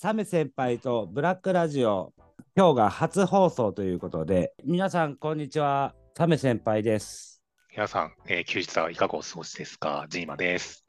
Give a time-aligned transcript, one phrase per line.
[0.00, 2.12] サメ先輩とブラックラジオ
[2.56, 5.92] 今日が初放送ということで皆さんこんにちは。
[6.16, 7.42] サメ先輩です。
[7.72, 10.06] 皆さん、えー休日はいかがお過ごしですか？
[10.08, 10.84] ジーマです。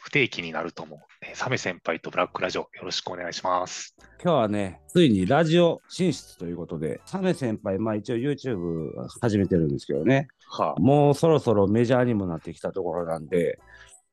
[0.00, 3.94] 不定期になるとも、えーサメ先輩とブラックラジオよろしくお願いします。
[4.20, 8.90] 今日はねついにラジオ進出ということでサメ先輩まあ一応 YouTube
[9.20, 10.26] 始めてるんですけどね。
[10.50, 13.60] はもうそろそろメジャーにもなってきたところなんで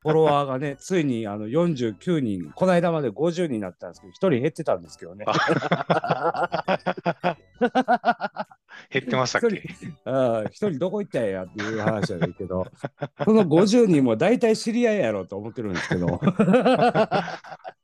[0.05, 5.25] フォロワーがね ついにあの49人この間まで50人になったんですけど1人減ってたんですけどね。
[5.27, 6.67] あ
[8.91, 9.63] 減ってましたっけ？
[10.05, 12.67] ああ一人どこ行ったんやっていう話なんだけど、
[13.25, 16.07] この50人も大体知り合いやろと思ってるんですけど、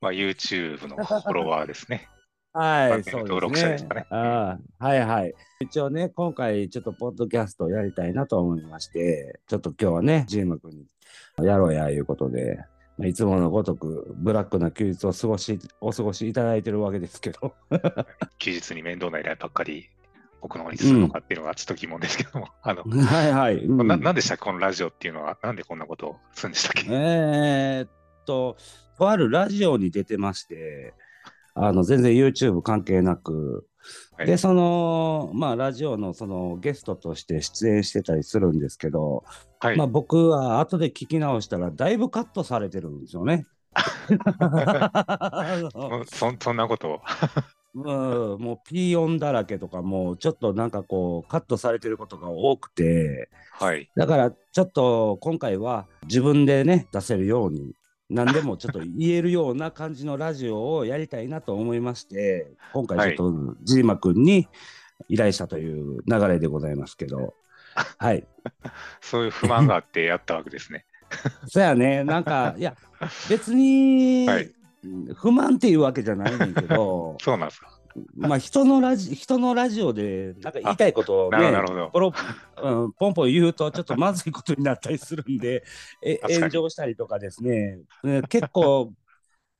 [0.00, 2.08] まあ、YouTube のフォロワーですね。
[2.52, 4.06] はい、そうですねすかね。
[4.10, 5.34] ああはいはい。
[5.60, 10.86] 一応ね、今回ちょっとポッドキャストをやりたいなと思いまして、ちょっと今日はね、ジーマ君に
[11.46, 12.58] やろうやいうことで、
[12.98, 17.54] まあいつものごとくブラックな休日を過ごし、お過ごしいただいてるわけですけど、
[18.38, 19.88] 休日に面倒な依頼ばっかり
[20.42, 23.64] 僕の方にするのかっていうのがちょっと疑問ですけども、あの、 はいはい。
[23.64, 26.86] うんななんでしたっけこのラジオっていうのは、なんでこんなことをするんでしたっけ？
[26.90, 27.88] えーっ
[28.26, 28.58] と、
[28.98, 30.92] とあるラジオに出てまして、
[31.54, 33.66] あの全然 YouTube 関係なく、
[34.16, 39.24] はいで、その、まあ、ラジオのそのゲストとして出演してたりするんですけど、
[39.58, 39.76] はい。
[39.76, 43.46] まあ、僕は後で聞き直したら、だいぶカットされてるんですよね。
[45.72, 47.00] そそんなことを。
[47.74, 53.90] うんもうピー音だらけとか、もうちょっとなんかこう、カットされてることが多くて、はい。
[53.96, 57.74] だからちょっと今回は自分でね出せるように
[58.12, 64.48] 何でもちょっと言えるような感じのラジオをやりたいなと思いまして今回ちょっとジーマくんに
[65.08, 67.34] 依頼したという流れでございますけど。
[67.98, 68.26] はい。
[69.00, 70.84] そういう不満があってやったわけですね。
[71.46, 72.04] そやね。
[72.04, 72.76] なんかいや
[73.28, 74.50] 別に、はい。
[75.14, 77.16] 不満っていうわけじゃないねんけど。
[77.20, 77.70] そうなんですか。
[78.16, 82.12] まあ人のラジ人のラジオでなんか言いたいことをねなるほどポロ
[82.62, 85.64] うん、ポンポン言うとちょっとまずいことになったりするんで
[86.02, 88.92] え炎上したりとかですね、ね結構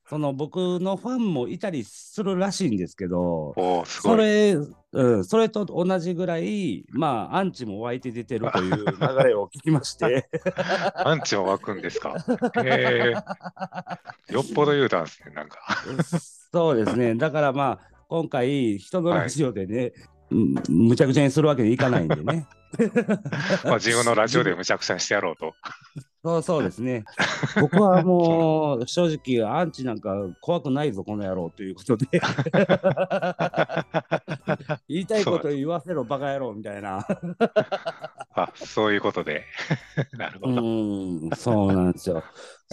[0.09, 3.53] その僕のファンもいたりするらしいんですけど。
[3.85, 4.57] それ,、
[4.91, 10.29] うん、それと同じぐらいまあアンチも湧いて出てるという流れを聞きまして
[11.03, 12.15] アンチも湧くんですか？
[12.63, 13.13] へえ。
[14.31, 15.59] よっぽど言うたんですね、なんか。
[16.51, 19.91] そうですねだからまあ今回人のラジオでね、
[20.29, 22.45] うんむちゃくちゃにするわけにいかないんでね。
[23.65, 25.55] まあ、自分のラジオでむちゃくちゃにしてやろうと。
[26.23, 27.03] そうそうですね。
[27.59, 32.07] 僕はもう正直アンチなんか怖くないぞこの野郎ということで
[34.87, 37.05] 言いたいこと言わせろバカ野郎みたいな。
[38.35, 39.43] あ、そういうことで。
[40.17, 40.61] なるほうど。
[40.61, 42.23] んそうなんですよ。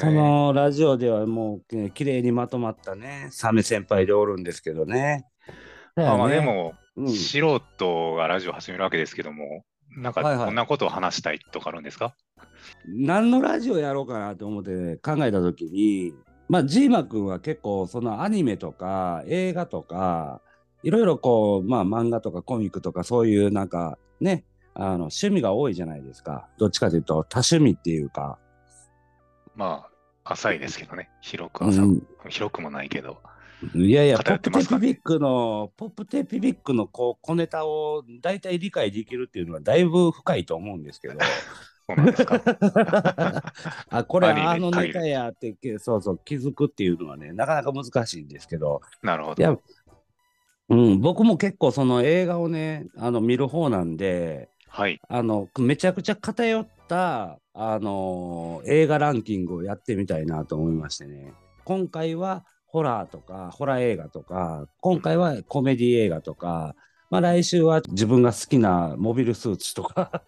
[0.01, 5.27] そのラジオではもうね綺麗にまとまったねサメ先輩でおるんですけどね。
[5.97, 7.09] まあ、まあでも、うん。
[7.09, 9.65] 素人がラジオ始めるわけですけども、
[9.97, 10.47] なんかはいはい。
[10.47, 12.15] こんなことを話したいとかあるんですか、
[12.87, 16.15] 何のラジオやろうかなと思って考えた時に
[16.49, 20.41] まあジーマくんは結構そのアニメとか映画とか
[20.83, 24.45] いろいろこうまあ漫画とかコミックとかそういうなんかね
[24.75, 26.49] あの趣味が多いじゃないですか。
[26.59, 28.39] どっちかというと多趣味っていうか、
[29.55, 29.90] まあ、
[30.31, 31.11] 浅いですけどね。
[31.21, 33.19] 広くう浅く、ん、広くもないけど。
[33.75, 41.15] いやいやポ偏ップテピビックのポップテピビックのこう小ネタを大体理解できるっていうのはだいぶ深いと思うんですけど。
[43.91, 49.61] あこれあのネタやってけそうそう気づくっていうのはねなかなか難しいんですけどなるほいやど。、
[50.69, 55.01] うん、僕も結構その映画をねあの見る方なんではい。
[55.09, 61.35] あのめちゃくちゃ偏ったあの映画ランキングをやってみたいなと思いましてね。
[61.65, 66.75] 今回はホラーとかホラー映画とか今回はコメディ映画とか、
[67.11, 70.23] まあ、来週は自分が好きなモビルスーツとか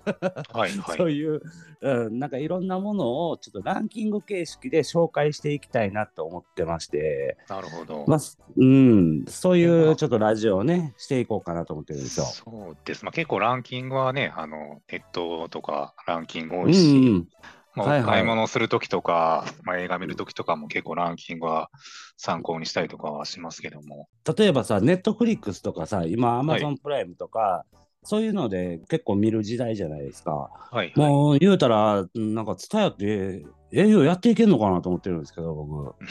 [0.53, 0.71] はい。
[0.79, 0.97] はい。
[0.97, 1.41] そういう、
[1.81, 8.05] うん、なんかいろんなものをちょっとランキング形式で紹介していきたいなと思ってまして、なるほど。
[8.09, 12.27] まあ、すうん、そういうちょっとラジオをね、していこうかなと思ってるんですよ。
[12.27, 13.05] そうです。
[13.05, 17.29] まあ、結構ランキングはね、あの、ネットとかランキング多うんいし、うん、
[17.75, 21.71] まあはいはい買い物するときとか、まあ、映画見るときとかも結構ランキングは
[22.17, 24.09] 参考にしたりとかはしますけども。
[24.37, 27.65] 例えばさ、ネットフリックスとかさ、今、アマゾはンプライムとか、
[28.05, 30.33] そういうので結構見る時代じゃないですか。
[30.33, 30.93] はい、はい。
[30.97, 35.95] もう言うたら、うんなんか、ツタヤって営業やっていけんのかなと思ってるんですけど、僕。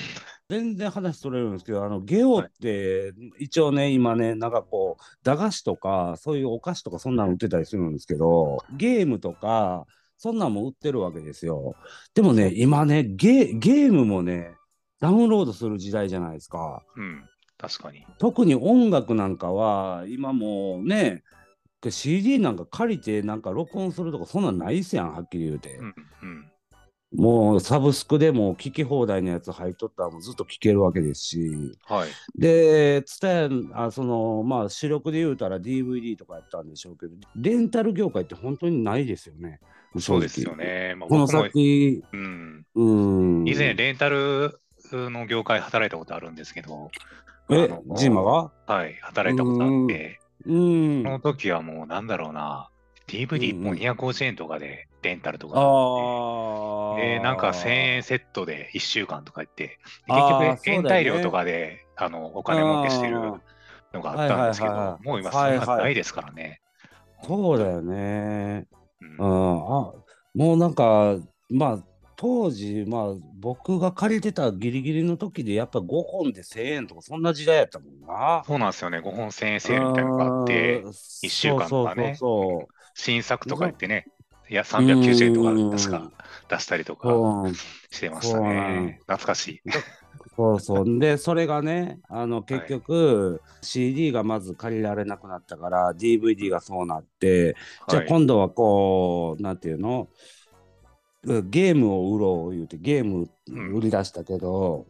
[0.49, 9.85] 全然話取れるんですけど、あのゲオって一応ね、今ね、なんかこう、駄菓子とか、そういうお菓子とか、そんなの売ってたりするんですけど、ゲームとか、
[10.21, 11.73] そんなんも売ってるわけですよ。
[12.13, 14.53] でもね、今ね、ゲゲームもね、
[14.99, 16.83] ダウンロードする時代じゃないですか。
[16.95, 17.23] うん。
[17.57, 18.05] 確かに。
[18.19, 21.23] 特に音楽なんかは今もうね
[21.89, 26.51] CD なんか借りてなんか録音するとかそんなんないっすやんはっきり言うて、うんうん。
[27.13, 32.09] もうサブスクでも聴き放題のやつ入っとったらもうずっと聴けるわけですしはい。
[32.37, 39.59] でツタヤあそのまあ主力で言うたら DVD とかやったんでしょうけどレンタル業界って本当にないですよね
[39.99, 40.95] そうですよね。
[40.95, 43.47] まあ、この先うん、うん。
[43.47, 44.59] 以前レンタル
[44.93, 46.91] の業界働いたことあるんですけど、
[47.49, 48.85] えジーマがは？
[48.87, 51.03] い、働いたことあって、うん。
[51.03, 52.69] その時はもうなんだろうな、
[53.07, 55.55] DVD うんもう250円とかでレンタルとか
[56.97, 63.19] で、なんか1000円セットで1週間とか言って、結局、延滞料とかであのお金儲けしてる
[63.93, 65.77] のがあったんですけどもう今、そんはいはない。
[65.83, 66.61] ないですからね。
[67.23, 68.65] そうだよね。
[69.01, 69.27] ううん。
[69.27, 69.93] ん、あ
[70.33, 71.17] もうなんか
[71.49, 71.83] まあ
[72.15, 78.43] 当時まあ僕が借りてたギリギリの時でやっぱ5本で1000円とかそんな時代やったもんな。
[78.45, 82.15] そうなんですよね、5本1000円セールみたいなのがあって、うん一週間とかね。
[82.93, 84.07] 新作とか言ってね、
[84.49, 86.11] いや、390円とうんか確か
[86.49, 87.07] 出したりとか
[87.91, 88.97] してましたね。
[89.07, 89.61] 懐かしい。
[90.35, 90.99] そうそう。
[90.99, 97.55] でそれがねあの結局、CD がまず借りられなくなったから DVD がそうなって
[97.87, 98.07] じゃあはい。
[98.07, 100.07] 今度はこう、なんていうの？
[101.23, 103.73] うゲームを売ろう言うてゲームうん。
[103.73, 104.87] 売り出したけど、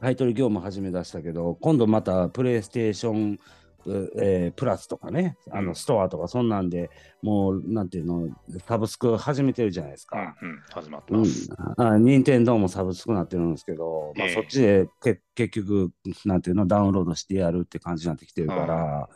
[0.00, 3.38] 買い取り業務始め出したけど今度またプレイステーション、う
[3.86, 6.90] えープラスとかねあうんのストアとかそんなんで
[7.22, 8.28] もうなんていうの
[8.66, 10.36] サブスク始めてるじゃないですか。
[10.42, 15.90] うんうん、始まってうんます。、あ任天堂もサブスクなってるんですけど、まあ、ええそっちでけ結局
[16.24, 19.08] なんていうのダウンロードしてやるって感じになってきてるから、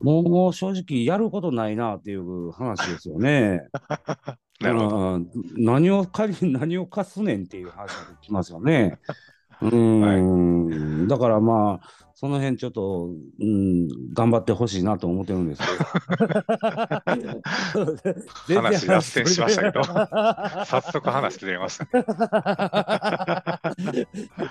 [0.00, 3.62] もう正直やることないなっていう話ですよね。
[4.60, 4.96] なるほど。
[4.96, 8.98] うん何を借り何を貸すねんっていう話がきますよね。
[9.62, 13.10] うん、だからまあその辺ちょっと、
[13.40, 15.66] うん、頑張ってほしいなと思ってるんですけ
[18.54, 18.62] ど。
[18.62, 21.90] 話脱線しましたけど早速話ずれましたね。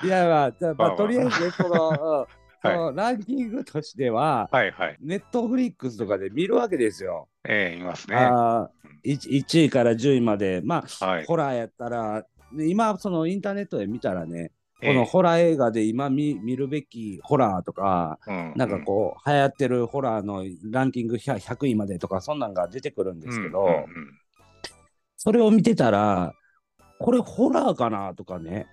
[0.04, 2.28] いやまあ、じゃあまあまあまあとりあえずね、 その、は
[2.72, 4.98] いのランキングとしては、はいはい。
[5.00, 7.30] ネットフリックスとかで見るわけですよ。
[7.48, 8.16] ええいますね。
[8.16, 11.26] あー 1, 位から10位まで、まあ、はい。
[11.26, 23.86] ホラーやったら、で今、そのインターネットで見たらね、ええこのホラー映画で今見見るべきホラーとか、うんなんかこう、流行ってるホラーのランキング 100, 100位までとか、そんなんが出てくるんですけど、うんうんうん
[25.18, 26.34] それを見てたら、
[27.00, 28.68] これホラーかなとかね、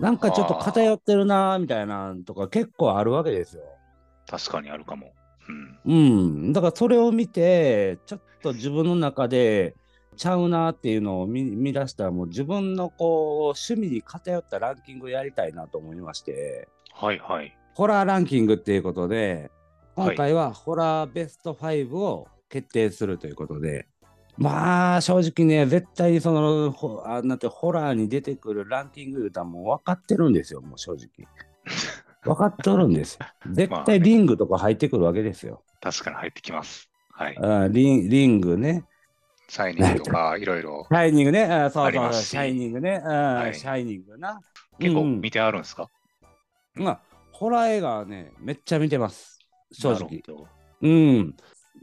[0.00, 3.62] なんかちょっと偏ってるなみたいなのとか結構あるわけですよ。
[4.26, 5.12] 確かにあるかも。
[5.84, 5.94] うんう
[6.48, 6.52] ん。
[6.54, 9.74] だからそれを見て、ちょっと自分の中で
[10.18, 17.56] ちゃうなっていうのを見見出したら、もう自分のこう趣味に偏ったランキングをやりたいなと思いまして、はいはい。
[17.74, 19.50] ホラーランキングっていうことで、はい
[19.98, 23.88] 今回はホラーベスト5を決定するということで、
[24.36, 31.26] まあ正直ね、絶対にそのほあなんてホラーに出てくるランキング言うたらもう分かってるんですよ、もう正直。
[32.22, 33.26] 分かっとるんですよ。
[33.50, 35.64] 絶 まあ対リングとか入ってくるわけですよ。
[35.80, 36.88] 確かに入ってきます。
[37.10, 37.38] はい。
[37.38, 38.84] あリンリングね。
[39.48, 41.44] シャイニングとかいろいろシャイニングね。
[41.44, 42.98] あそうそうシャイニングね。
[42.98, 44.40] あいシャイニングな。
[44.78, 45.88] 結構うん見てあるんですか？
[46.74, 47.00] まあ、
[47.32, 49.38] ホラー映画はね、めっちゃ見てます。
[49.72, 50.22] 正直。
[50.82, 51.34] うん。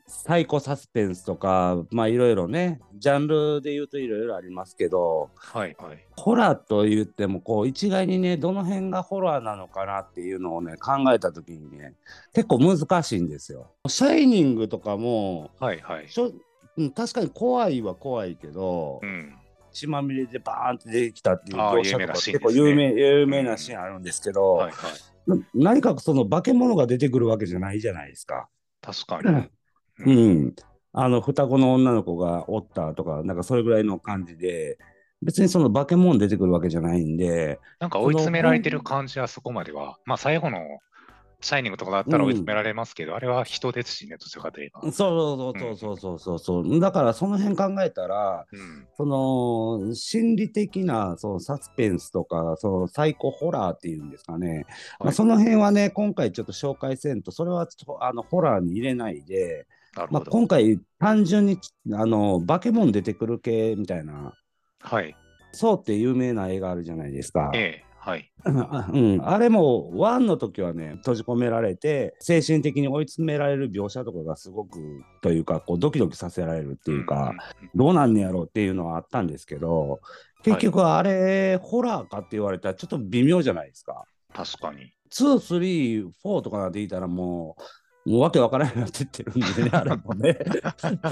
[0.07, 6.05] サイコサスペンスとか、まあいろいろね、ジャンルで言うといろいろありますけど、はいはい。
[6.15, 11.95] ホラーと言っても、こう、一概にね、どの辺がホラーなのかなっていうのをね、考えたときにね、
[12.33, 13.71] 結構難しいんですよ。
[13.87, 16.05] シャイニングとかも、はいはい。
[16.77, 19.35] うん確かに怖いは怖いけど、うん。
[19.71, 25.29] 血まみれでバーンって出てきたっていう描写とか結構有名有名なシーンあるんですけど、はいはい。
[25.29, 28.47] な何かその化け物が出てくるわけじゃないじゃないですか。
[28.81, 29.49] 確かに。
[30.05, 30.55] うん。
[30.93, 34.77] あの、双子の女の子がおったとか、なんかそれぐらいの感じで、
[35.21, 40.59] 別にその化け物出てくるわけじゃないんで、なんか追い詰められてる感じはそこまでは、まあ最後の
[41.45, 44.81] シャイニングとかだったら追い詰められますけど、あれは人ですしね、どちらかといえば。
[44.81, 48.87] そうそうそうそうそうそうそう、だからその辺考えたら、うん。
[48.97, 54.65] その心理的なそのサスペンスとか、そのサイコホラーっていうんですかね、
[54.99, 57.67] まあ、その辺はね、今回ちょっと紹介せんと、それは
[58.01, 59.67] あのホラーに入れないで、
[60.09, 60.23] まあ。
[60.27, 61.59] 今回単純に
[61.93, 64.33] あの化け物出てくる系みたいな、
[64.81, 65.15] はい。
[65.51, 67.51] そうって有名な映画あるじゃないですか。
[67.53, 68.31] ええ、はい。
[68.43, 74.79] あうん、あれもワンの時はね閉じ込められて精神的に追い詰められる描写とかがすごく
[75.21, 77.37] というかこうドキドキさせられるっていうか、んんん
[77.73, 79.99] どうなんねやろうっていうのはあったんですけど
[80.45, 84.05] 結局あれ、ホラーかって言われたらちょっと微妙じゃないですか。
[84.31, 84.93] 確かに。
[85.11, 87.57] 2、3、4とかなっていたらも
[88.05, 90.37] う、もうわけわからないなって言ってるんでね、 あれもね。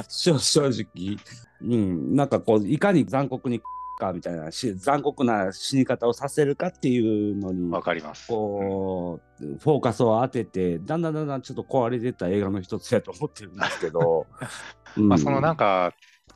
[0.07, 1.17] 正正直。
[1.63, 3.59] うん、なんかこう、いかに残酷に
[4.03, 8.27] かみたいなし残酷な死に方をさせるかっていうのにわかります。
[8.27, 14.27] こう、うん、フォーカスを当ててだんだんだんだんちょっと壊れてった映画の一つやと思ってるんですけど、
[14.97, 15.93] うん、まあそのなんか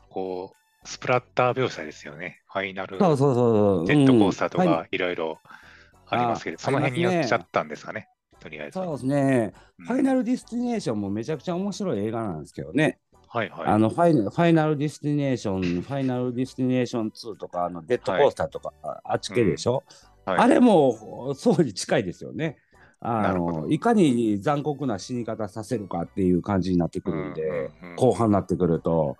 [0.08, 2.42] こうスプラッター描写ですよね。
[2.50, 2.98] ファイナル。
[2.98, 5.38] そうそうそうジェットコースターとかいろいろ
[6.06, 8.08] ありますけど、うん、その辺にやっちゃったんですかね
[8.40, 8.74] とりあえず。
[8.74, 12.98] そうですね、ファイナルディスティネーションもめちゃくちゃ面白い映画なんですけどね
[13.28, 19.84] はいはい、あのファイファイナルディスティネーション、ファイナルディスティネーション2とか、あのデッドコースターとか、はい、あっち系でしょ、
[20.26, 20.32] うん。
[20.32, 22.56] はい、あれもソウに近いですよね。
[23.00, 29.16] あのいかに残酷な死に方させるかっていう感じになってくるんで、うんうんうん、後半になってくると、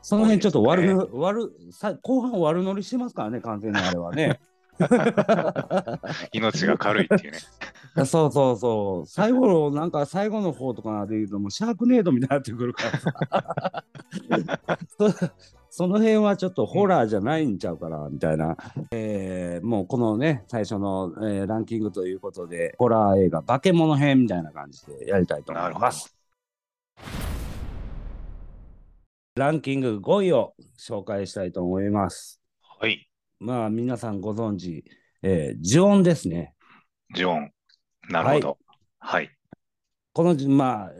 [0.00, 4.40] その辺ちょっと悪、ね、悪さ後半悪乗りしてますからね、完全にあれはね。
[6.32, 7.38] 命が軽いっていうね。
[8.06, 9.06] そうそうそう。
[9.06, 12.84] 最後の、なんか最後の方とかで言うと、もうシャークネードみたいになってくるか
[13.30, 13.84] ら
[14.88, 15.10] そ。
[15.70, 18.56] その辺はちょっとホラーじゃないんちゃうかな、みたいな。
[18.90, 26.16] えー、もうこのね、最初の、えー、ランキングということで、ホラー映画、化け物編みたいな感じでやりたいと思います。
[29.36, 32.40] ランキング5位を紹介したいと思います。
[32.80, 33.07] はい。
[33.40, 34.84] まあ、皆さんご存知、
[35.22, 36.54] えー、ジオンですね。
[37.14, 37.52] ジオン。
[38.10, 38.58] なるほど。
[38.98, 39.24] はい。
[39.26, 39.30] はい、
[40.12, 40.90] この、まあ、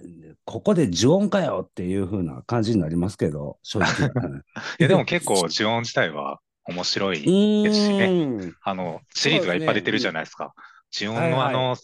[0.44, 4.08] ここでジオンかよっていう風な感じになりますけど、正直。
[4.78, 7.22] いや、でも結構、ジオン自体は面白い
[7.64, 8.52] ですしね。
[8.62, 10.54] あの、シリーズがいっぱい出てるじゃないですか。
[10.90, 11.78] すね、ジオンのあの、はいはい、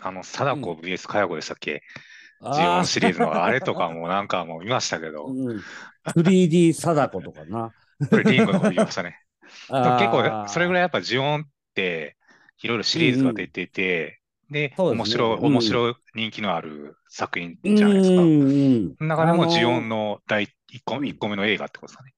[0.00, 1.82] あの、貞子 VS かや子でしたっけ、
[2.42, 5.28] うん、ジオンシリーズのあれとかもなんかもう見ましたけど。
[5.28, 5.62] うん、
[6.08, 7.72] 3D 貞子とかな。
[8.10, 9.23] これリングの方見ましたね。
[9.68, 11.44] 結構、それぐらいやっぱ呪怨っ
[11.74, 12.16] て、
[12.62, 14.20] いろいろシリーズが出てて、
[14.50, 18.22] うんうん、で、面白い、面白い人気のある作品じゃないですか。
[18.22, 18.42] うん
[19.00, 20.48] うん、中でも呪怨の第 1,
[20.84, 22.14] 個 ,1 個目の映画ってことですかね。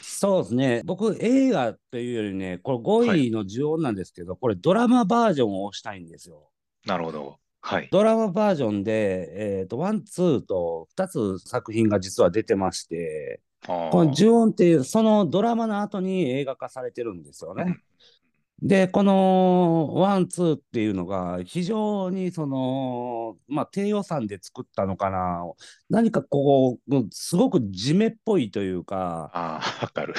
[0.00, 0.82] そうですね。
[0.84, 6.50] 僕、映画っていうよりね、これ5位の呪怨なんですけど、はい、これドラマバージョンを推したいんですよ。
[6.86, 7.38] なるほど。
[7.60, 17.78] はい、ドラマバージョンで、えーと、 one、two と2つ作品が実は出てまして、この呪怨っていう、そのドラマの後に映画化されてるんですよね。
[18.60, 25.44] で、この one、two っていうのが非常にその、まあ、低予算で作ったのかな。
[25.88, 30.14] 何かこう、すごく地味っぽいというか、あわかる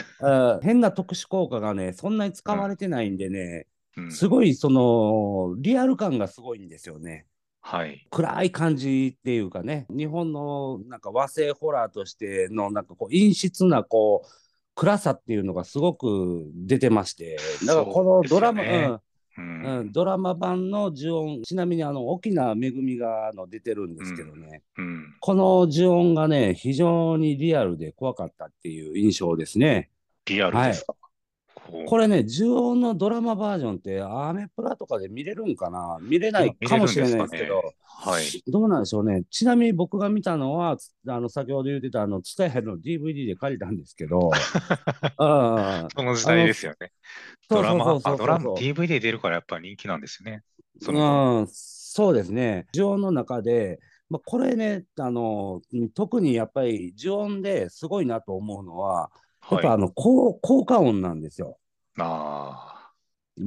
[0.62, 7.26] 変な特殊効果がね、そんなに使われてないんでね、うん、すごいその、リアル感がすごいんですよね。
[7.70, 9.86] はい、暗い感じっていうかね。
[9.92, 14.28] 日本のなんか和製ホラーとしてのなんかこう陰湿なこう
[14.74, 17.38] 暗さっていうのがすごく出てまして。
[17.68, 18.98] だからこのドラマ、ね、
[19.38, 24.86] うん、うん、ドラマ版の呪音ちなみにあの沖縄めぐみがの出てるんですけどね、うん。
[24.86, 29.92] うん、この呪音がね非常にリアルで怖かったっていう印象ですね。
[30.26, 30.99] リアルですか、はい
[31.88, 35.98] これね、呪音のドラマバージョンってアメプラとかで見れるんかな？
[36.02, 39.24] 見れないかもしれないですけど、ね、はい、どうなんでしょうね？
[39.30, 44.32] ちなみに僕が見たのは、あの先ほど言ってたあの、ツタヤの DVD で借りたんですけど、
[45.18, 46.92] あその時代ですよね。
[47.50, 50.44] ドラマ、ドラマ、DVD 出るからやっぱ人気なんですよね。
[50.82, 52.68] そうん、そうですね。
[52.74, 55.62] 呪音の中で、まあ、これね、あの、
[55.94, 59.12] 特にやっぱり呪音ですごいなと思うのは、
[59.52, 61.58] やっぱあの、効効果音なんですよ。
[61.98, 62.92] あ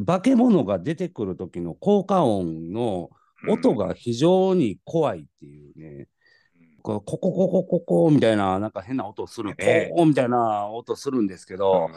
[0.06, 3.10] 化け物が出てくる時の効果音の
[3.48, 6.08] 音が非常に怖いっていうね。
[6.56, 11.90] うん、ここここここみたいななんか変な音する、ね、コーみたいな音するんですけど、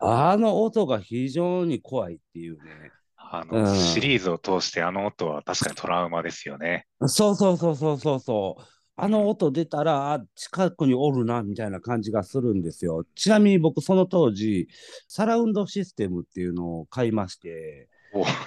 [0.00, 2.92] うん、あの音が非常に怖いっていうね。
[3.30, 6.86] あの、うん、シリーズを通してあの音は確かにトラウマですよね。
[7.06, 8.62] そうそうそうそうそうそう。
[9.00, 13.04] あの音出たら、近くにおるな、みたいな感じがするんですよ。
[13.14, 14.68] ちなみに僕、その当時、
[15.06, 17.88] サラウンドシステムっていうのを買いまして、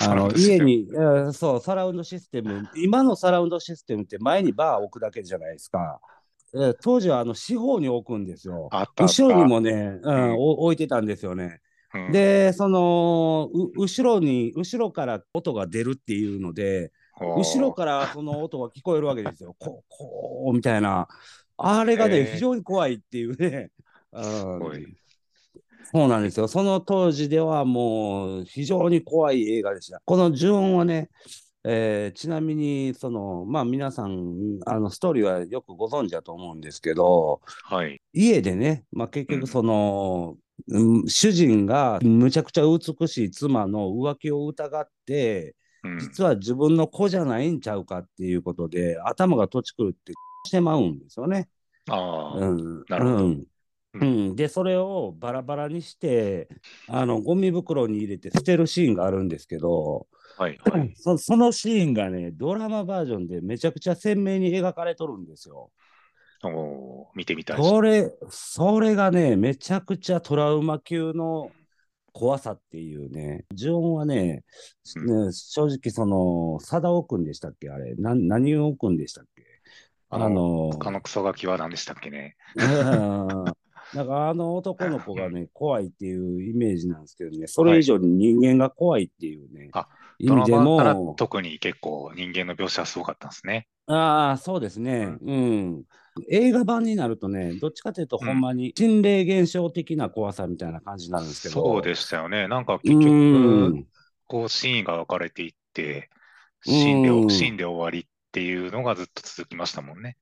[0.01, 6.01] あの家に、えー、そう、サラウンドシステム、今のサラウンドシステムって前にバー置くだけじゃないですか。
[6.53, 8.69] えー、当時はあの四方に置くんですよ。
[8.97, 11.61] 後ろにもね、うん、置いてたんですよね。
[11.93, 16.91] うん、で、その後ろに、後ろから音が出るっていうので、
[17.21, 19.55] 後ろからその音が聞こえるわけですよ。
[19.59, 21.07] こう、こう、みたいな。
[21.57, 23.69] あれがね、非常に怖いっていうね。
[24.11, 24.95] うん、
[25.93, 26.47] そうなんですよ。
[26.47, 30.01] その当時ではもう非常に怖い映画でした。
[30.03, 31.09] この呪音はね、
[31.63, 40.35] えー、ちなみにそのまあ皆さんあのストーリーはよくご存知だと思うんですけど、はい、家でね、まあ、結局その、
[40.67, 45.53] うん、主人がむちゃくちゃ美しい妻の浮気を疑ってうん
[45.99, 50.13] 実は自分の子じゃないんちゃうかっていうことで、頭が土地狂って
[50.47, 51.49] してまうんですよね。
[51.89, 52.83] ああ、うん。
[52.87, 53.47] なるほどうん
[53.93, 56.47] うん、で、それをバラバラにして、
[56.87, 60.07] あの、ゴミ袋に入れて捨てるシーンがあるんですけど、
[60.37, 60.93] はいはい。
[60.95, 65.71] そそのシーンがね、ドラマバージョンでめちゃくちゃ鮮明に描かれとるんですよ。
[66.43, 67.57] おー見てみたい。
[67.57, 71.51] これ、それがね、めちゃくちゃトラウマ級の
[72.13, 74.43] 怖さっていうね、ジオンはね、
[74.83, 77.69] 正直その、貞尾くんでしたっけ？
[77.69, 79.43] あれ、な何をくんでしたっけ？
[80.09, 82.35] あのあの、他のクソガキは何でしたっけね？
[82.55, 82.65] うん。
[83.93, 89.87] なんかあの男の子がね、怖いっていうイメージなんですけどね、それ以上に人間が怖いっていうね、あ
[90.21, 93.67] 意ドラ味でマからも、特に結構人間の描写はすごかったんですね。
[93.87, 95.83] ああ、そうですね、うん。
[96.29, 102.47] 映画版になるとね、どっちかというと、うんほんまに心霊現象的な怖さみたいな感じになるんですけど、そうでしたよね。
[102.47, 103.87] なんかう結局、ん、
[104.27, 106.09] こうシーンが分かれていって、
[106.61, 110.17] シーンでうんで終わりっていうのがずっと続きましたもんね。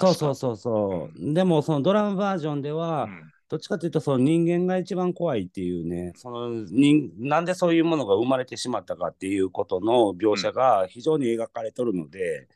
[0.00, 1.34] そうそうそうそう。
[1.34, 12.48] でも、そのドラマバージョンでは、うんどっちかというと、その人間が一番怖いっていうね、その人なんでそういうものが生まれてしまったかっていうことの描写が非常に描かれとるので、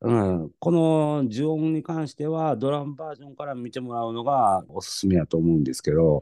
[0.00, 0.50] うん。
[0.58, 6.20] この呪音に関しては、ドラマバージョンから見てもらうのがおすすめやと思うんですけど、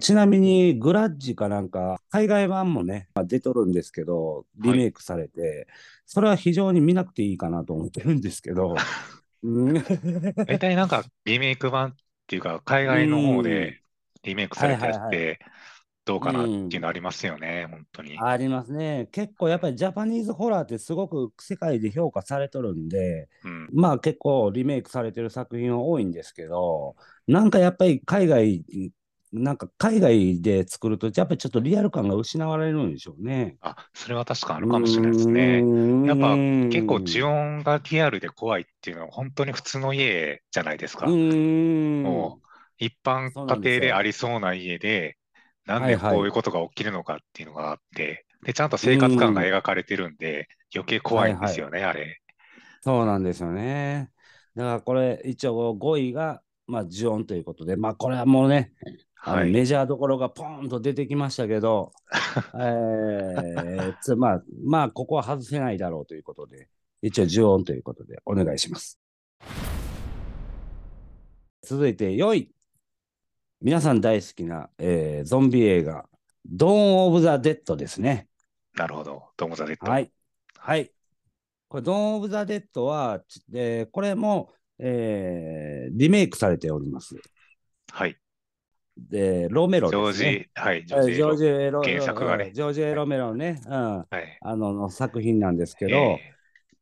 [0.00, 5.68] ちなみに、グラッジかなんか、海外版もね、まあ出とるんですけど、リメイクされて、
[6.06, 8.74] それは非常に見なくていいかなと思ってるんですけど、
[9.44, 11.94] う ん大体なんかリメイク版っ
[12.26, 13.80] ていうか、海外の方うんで
[14.22, 15.38] リメイクされたやつはいはいって
[16.04, 18.18] どうかなっていうのありますよね、本当に。
[18.20, 19.08] ありますね。
[19.10, 28.64] 結構やっぱりジャパニーズホラーってすごく世界で評価されとるんで、うん、まあ結構リメイクされてる作品は多いんですけど、なんかやっぱり海外、
[29.34, 33.56] なんか海外で作ると、やっぱりちょっとリアル感が失われるんでしょうね。
[33.60, 35.58] あ、それは確かあるかもしれないですね。
[36.06, 41.06] やっぱ結構呪音がリアルで怖いっていうのは本当に普通の家じゃないですか。
[41.06, 42.02] うん。
[42.04, 42.40] も
[42.78, 45.16] 一般そうなんですよ家庭でありそうな家で、
[45.66, 52.20] なんではいはいこういうことが起きるのかっていうのがあって、で、ちゃんと生活感が描かれてるんで、余計怖いんですよね、あれ。
[52.82, 54.10] そうなんですよね。
[54.54, 58.72] だからこれ、一応5位が、まあ、ジオンということで、まあこれはもうね、
[59.50, 61.92] メジャーどころがポーンと出てきましたけど、
[62.54, 66.68] えーつまあ、まあ、ここは外せないだろうということで、
[67.00, 69.00] 一応、呪音ということで、お願いします。
[71.62, 72.50] 続いて4位。
[73.62, 76.06] 皆さん大好きな、えーゾンビ映画、
[76.44, 78.28] ドーン・オブ・ザ・デッドですね。
[78.74, 79.30] なるほど。
[79.38, 79.90] ドームザ・デッド。
[79.90, 80.12] はい。
[80.58, 80.92] はい。
[81.68, 87.16] これ、ドーン・オブ・ザ・デッドは、ちえーこれも、えーリメイクされております。
[87.90, 88.18] はい。
[88.96, 90.12] で、ロメロジョー。
[90.12, 94.38] ジ、はい、ジえョージエロ原作がねうんジョージ・エロメロね、うん、あはい。
[94.56, 96.20] のの作品なんですけど、え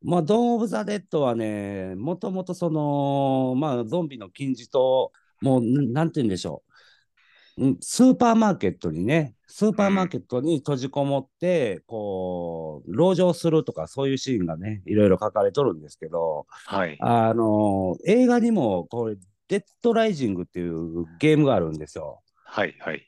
[0.02, 7.64] まあ、ドーン・オブ・ザ・デッドはね、もともとその、まあ、ゾンビの金字塔、もう、んなんて言うんでしょう。
[7.64, 16.96] うんスーパーマーケットにね、スーパーマーケットに閉じこもって、こう、籠城するとか、そういうシーンがね、いろいろ書かれとるんですけど、ーはい。
[17.00, 19.16] あの映画にも、これ、
[19.52, 22.22] デッドライジングっていうゲームがあるんですよ。
[22.46, 22.74] はい。
[22.80, 23.06] はい。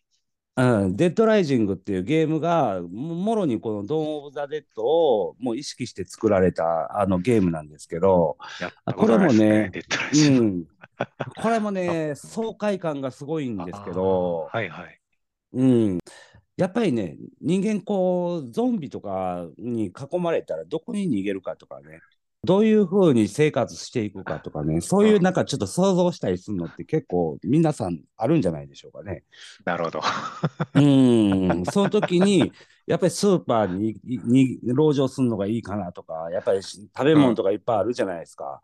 [0.56, 10.36] うん、デッドライジングっていうゲームがももろにこのドーン・オブ・ザ・デッドをもう意識して作られたあのゲームなんですけど、やったことないですね。
[10.36, 10.64] うん、
[11.40, 15.00] これもね爽快感がすごいんですけど、はいはい。
[15.54, 15.98] うん、
[16.58, 22.00] やっぱりね人間こうゾンビとかに囲まれたらどこに逃げるかとかね
[22.44, 29.22] どういうふうに生活していくかとかねそういうなんかちょっと想像したりするのって結構皆さんあるんじゃないでしょうかね。
[29.64, 30.00] なるほど。
[30.74, 32.52] うん、その時に、
[32.86, 38.60] やっぱりスーパーににに籠城するのがいいかなとか、やっぱりし食べ物とかいっぱいあるじゃないですか。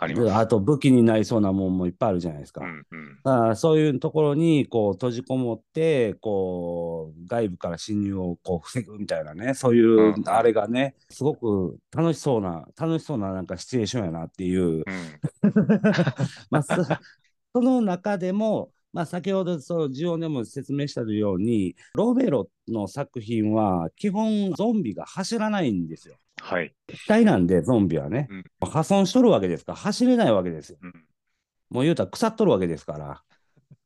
[0.00, 2.64] あと武器になりそうなもんもいっぱいあるじゃないですか。
[2.64, 3.18] うんうん。
[3.50, 14.84] あそういうところにこう閉じこもってこう外部から侵入をこう防ぐみたいなねそういううんあれがねすごく楽しそうな楽しそうななんかシチュエーションやなっていううん。
[16.50, 16.74] まあ、そ
[17.54, 26.16] その中でも、まあ、先ほどそうジオンでも説明したようにロベロの作品は基本ゾンビが走らないんですよ。
[26.40, 26.74] はい。
[26.86, 30.78] 機体なんでゾンビはね、うん破損しとるわけですから走れないわけですよ。
[30.82, 30.92] うん。
[31.70, 33.22] もう言うたら腐っとるわけですから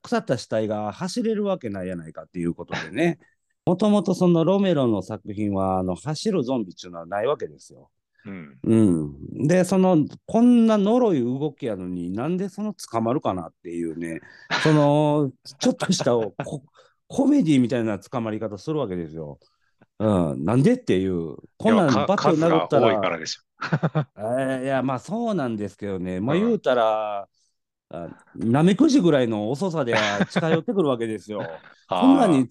[0.02, 3.18] 腐った死体が走れるわけないやないかっていうことでね
[3.66, 7.90] もともとそのロメロの作品はあの走るゾンビっていうのはないわけですよ。
[8.24, 8.58] うん。
[8.62, 8.74] う
[9.44, 14.20] ん、でそのこんな呪い動きやのになんでその捕まるかなっていうね
[14.62, 16.12] そのちょっとした
[16.44, 16.62] コ
[17.08, 19.38] コメディみたいな捕まり方するわけですよ。
[20.02, 22.88] うん、なんでっていう、こんなんバット殴ったら。
[22.88, 23.42] 多いからでしょ。
[24.60, 27.28] えいや、まあそうなんですけどね、まあ言うたら、
[28.34, 31.46] なめくじぐらいの遅さでは近寄ってくるわけですよ。
[31.88, 32.48] こんなに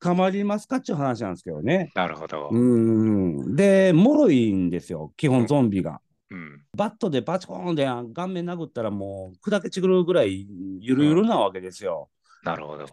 [0.00, 1.90] 捕まりますかっていう話なんですけどね。
[1.94, 2.50] なるほど。
[2.52, 6.00] うんで、もろいんですよ、基本ゾンビが。
[6.30, 10.46] うん、バットでバチコーンで顔面殴ったらもう砕けちぐるぐらい
[10.80, 12.08] ゆるゆるなわけですよ。
[12.44, 12.86] うん、なるほど。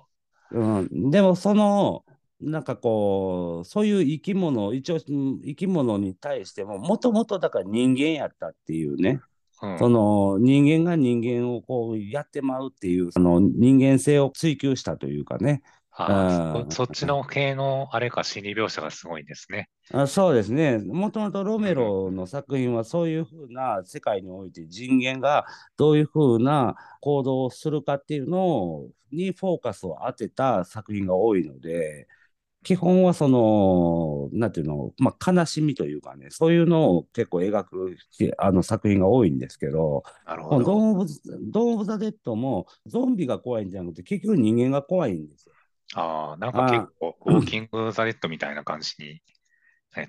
[0.52, 2.04] うん、でもその
[2.42, 9.20] なんかこうそういう生き物一応生き物に対してももともとだから人間やったっていうね、
[9.62, 15.62] うん、その人間が人間をこうやってまうっていうその人間性を追求したというかね、
[16.02, 19.70] あそそっちの系のあれか心理描写がすごいですね。
[19.92, 20.78] あそうですね。
[20.78, 32.08] もともとロメロの作品はそういうふうな世界において人間がどういうふうな行動をするかっていうのにフォーカスを当てた作品が多いので、
[32.64, 37.96] 基本はその、なんていうの、まあ、悲しみというかね、そういうのを結構描く
[38.38, 41.06] あの作品が多いんですけど、なるほどドーム・オブ・
[41.52, 45.56] ドームザ・デッドもゾンビが怖いんじゃなくて、結局人間が怖いんですよ。
[45.96, 49.22] ああ、なんか結構、ウォーキング・ザ・レッドみたいな感じに、
[49.96, 50.06] ね。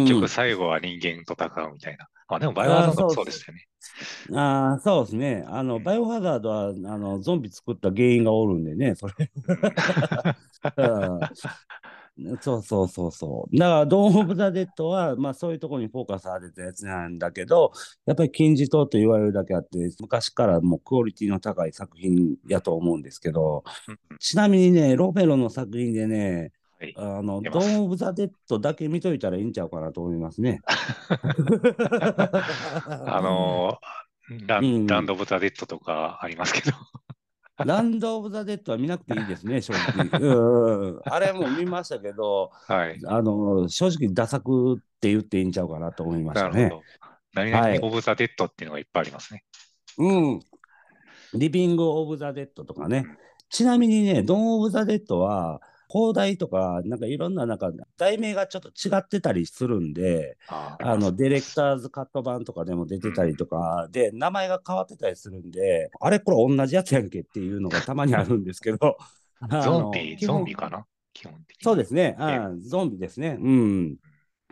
[0.00, 2.08] 結局最後は人間と戦うみたいな。
[2.28, 3.66] あ、でもバイオハザードもそうですよね。
[4.36, 5.44] ああ、そうですね。
[5.48, 9.14] あの、バイオハザードは、あの、ゾンビ作った原因がおるんでね、それ。
[12.40, 13.56] そうそうそうそう。
[13.56, 17.72] だから、ドーン・オブ・ザ・デッドは、まあそういうところにフォーカスされたやつなんだけど、
[18.04, 23.64] やっぱり金字塔と言われるだけあって、昔からもうクオリティの高い作品やと思うんですけど、
[24.18, 30.60] ちなみにね、ロメロの作品でね、はい、あの、ドーン・オブ・ザ・デッドだけ見といたらいいんちゃうかなと思いますね。
[33.06, 33.78] あの
[34.46, 36.76] ラン、ランド・オブ・ザ・デッドとかありますけど。
[37.66, 40.08] ランド・オブ・ザ・デッドは見なくていいですね、正直。
[40.20, 46.62] うん、あれも見ましたけど、はい、あの正直、駄作って言っていいんちゃうかなと思いましたね。
[46.62, 46.82] なるほど。
[47.34, 49.44] 何々、はい、オブ・ザ・デッドっていうのがいっぱいありますね。
[49.98, 50.40] うん。
[51.34, 53.04] リビング・オブ・ザ・デッドとかね。
[53.06, 53.16] うん、
[53.50, 55.60] ちなみにね、ドーン・オブ・ザ・デッドは、
[55.90, 68.96] 邦題とか、なんかいろんな、なんか題名がちょっと違ってたりするんで、あの、ディレクターズカット版とかでも出てたりとか、で、名前が変わってたりするんで、あれこれ同じやつやんけっていうのがたまにあるんですけど。
[69.64, 70.86] ゾンビ、ゾンビかな？
[71.12, 71.64] 基本的に。
[71.64, 72.14] そうですね。
[72.20, 73.36] あゾンビですね。
[73.40, 73.96] うん。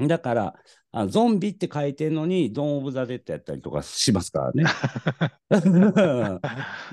[0.08, 0.54] だから
[0.90, 4.64] あ、ゾンビって書いてるのに、ドン・オブ・ザ・デッドやったりとかしますからね。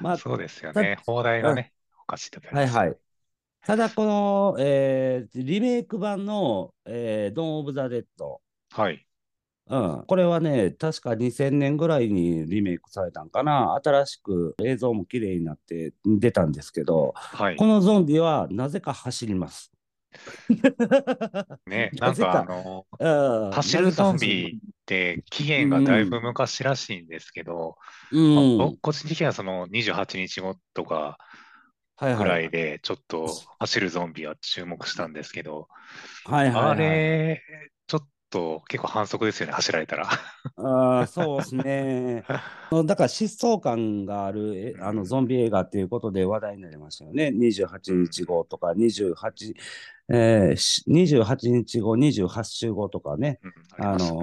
[0.02, 1.00] まあ、そうですよね。
[1.06, 2.98] 放題がね、おかしいとはいはい。
[3.66, 8.40] ただ、この、えー、リメイク版の、えー、ドン・オブ・ザ・デッド。
[8.72, 9.04] はい。
[9.68, 13.74] うん、これはね、確か2000年ぐらいにリメイクされたんかな。
[13.84, 19.72] 新しく映像も綺麗になって出たんですけど、はい、このゾンビはなぜか走ります。
[21.66, 27.78] ね、 なんかあの、うん、走るゾンビって期限がだいぶ昔らしいんですけど、
[28.12, 31.18] うんまあ、個人的にはその28日後とか、
[32.00, 33.28] ぐらいで、ちょっと
[33.60, 35.68] 走るゾンビは注目したんですけど、
[36.26, 37.42] はいはい、はい、あれ、
[38.36, 40.10] と結構反則ですよね、走られたら。
[40.58, 42.26] あそうですね。
[42.86, 47.32] だから疾走感があるあのゾンビ映画っていうことで話題になりましたよね。
[47.34, 49.54] 28日後とか28、
[50.10, 53.40] えー、28日後、28週後とかね、
[53.80, 54.20] うん、あの、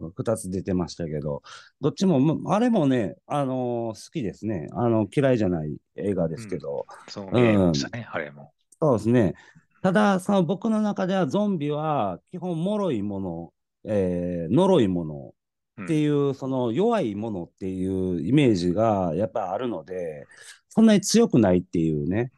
[0.00, 1.42] うん、2つ出てましたけど、
[1.80, 4.68] どっちも、あれもね、あのー、好きですね。
[4.72, 6.86] あの、嫌いじゃない映画ですけど。
[7.06, 8.52] うん、そう見えましたね、あれも。
[8.78, 9.34] そうですね。
[9.82, 13.52] ただ、その僕の中ではゾンビは基本脆いもの、
[13.84, 15.34] えー、呪いもの
[15.82, 20.26] っていう、うん、その弱いものっていうイメージがやっぱあるので、
[20.68, 22.30] そんなに強くないっていうね。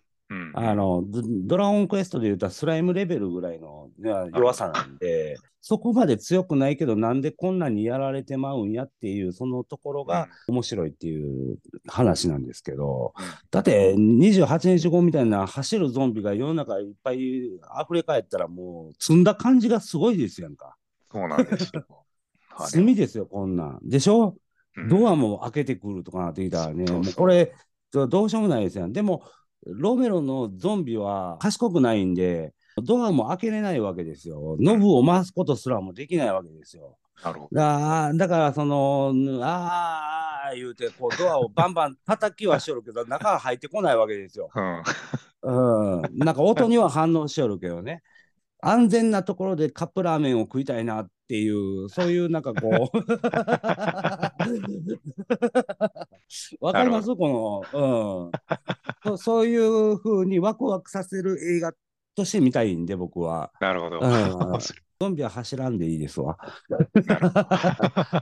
[0.54, 3.88] あのドラゴンクエストでいうとスライムレベルぐらいの
[4.32, 11.56] 弱さなんで、そこまで強くないけど、なんでこんなにやられてまうんやっていう、そのところが面白いっていう
[11.88, 13.14] 話なんですけど、
[13.50, 17.58] だって28日後みたいな走るゾンビが世の中いっぱい溢
[17.92, 20.76] れ返ったら、もう積んだ感じがすごいですやんか。
[21.10, 22.04] そうなんですよ。
[22.70, 23.80] 罪ですよ、こんなん。
[23.82, 24.36] でしょ、
[24.76, 27.54] うん、ドアも開けてくるとかなって言ったらね、もうこれ、
[27.90, 28.92] どうしようもないですやん。
[28.92, 29.22] でも、
[29.66, 34.56] ロメロのゾンビは賢くないんで、ドアも開けれないわけですよ。
[34.60, 36.96] ノブを回すことすらもできないわけですよ。
[37.22, 44.50] なるほどだだから、その、ああ言うて、こうドアをバンバン叩きはしよるけど、 中は入ってこないわけですよ。
[45.42, 46.18] うん、うん。
[46.18, 48.02] なんか音には反応しよるけどね。
[48.60, 52.98] 安全なところでカップラーメンを食いたいなっていう、そういうなんかこう
[56.60, 57.14] わかります？
[57.14, 58.30] この、
[59.04, 59.16] うんそ。
[59.18, 61.76] そういうふうにワクワクさせる映画っ
[62.14, 63.52] としてみたいんで、僕は。
[63.60, 64.00] なるほど。
[64.00, 64.58] うん
[65.00, 66.38] ゾンビは走らんでいいですわ。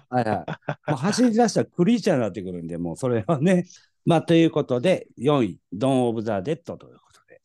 [0.09, 0.45] はいは
[0.87, 0.91] い。
[0.91, 3.65] もう走り出したらクリーチャーになってくるんで、もうそれはね。
[4.07, 7.41] まあ、ということで、4位、ドン・オブ・ザ・デッドということで。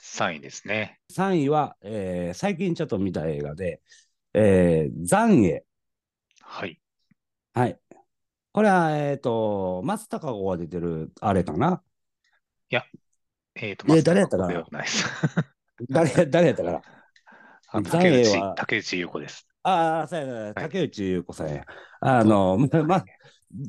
[0.00, 1.00] 3位ですね。
[1.12, 3.80] 3位は、えー最近ちょっと見た映画で、
[4.34, 5.64] えー、残影。
[6.42, 6.78] はい。
[7.54, 7.78] はい。
[8.52, 11.82] これは、えっ、と、松たか子が出てる、あれかな？
[13.60, 14.48] えっ、と、え誰やったかな？
[14.48, 15.04] ではないです。
[15.90, 16.80] 誰、誰やったかな？
[17.90, 19.46] 竹内竹内優子です。
[19.62, 21.64] ああ、そうやな、竹内優子さんや。
[22.00, 23.04] あの、ま、ま、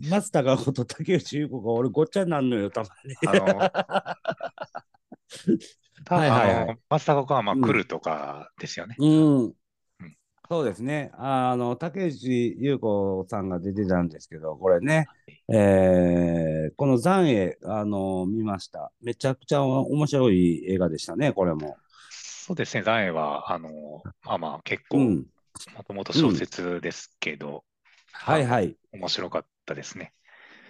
[0.09, 3.15] 松たか子と竹内優子が俺ごっちゃになるのよ、たまに。
[3.27, 3.45] あの、
[6.05, 8.95] たはいはいはい松坂子はまあうん来るとかですよね。
[8.99, 9.07] う
[9.47, 9.53] ん。
[10.51, 11.11] そうですね。
[11.13, 15.11] あの、竹内優子さんが出てたんですけど、これね、
[15.47, 18.91] えーこの残影、あの、見ました。
[19.01, 21.79] めちゃくちゃ面白い映画でしたね、これも。
[22.11, 22.83] そうですね。
[22.83, 23.69] 残影は、あの、
[24.23, 25.25] まあまあ結構、うん。
[25.75, 27.63] もともと小説ですけど、
[28.11, 28.75] はいはい。
[28.91, 30.13] 面白かったですね。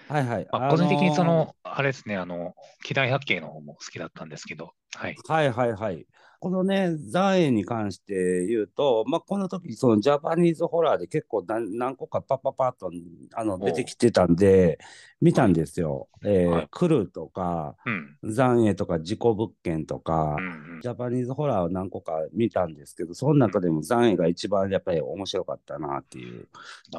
[0.07, 0.47] はいはい。
[0.51, 5.15] まあ、個人的にその、あれですね、あの、機代百景の方も好きだったんですけど、はい。
[5.27, 6.05] はいはいはい。
[6.39, 12.91] このね、残影に関して言うと、まあ、この時、そのジャパニーズホラーで結構何何個かパッパッパッと
[13.33, 14.79] あのお出てきてたんで、
[15.19, 16.07] 見たんですよ。
[16.23, 18.17] えーはい来るとか、うん。
[18.23, 26.47] 残影とか事故物件とか、うんうんジャパニーズホラーを何個か見たんですけど、その中でも残影が一番やっぱり面白かったなっていう。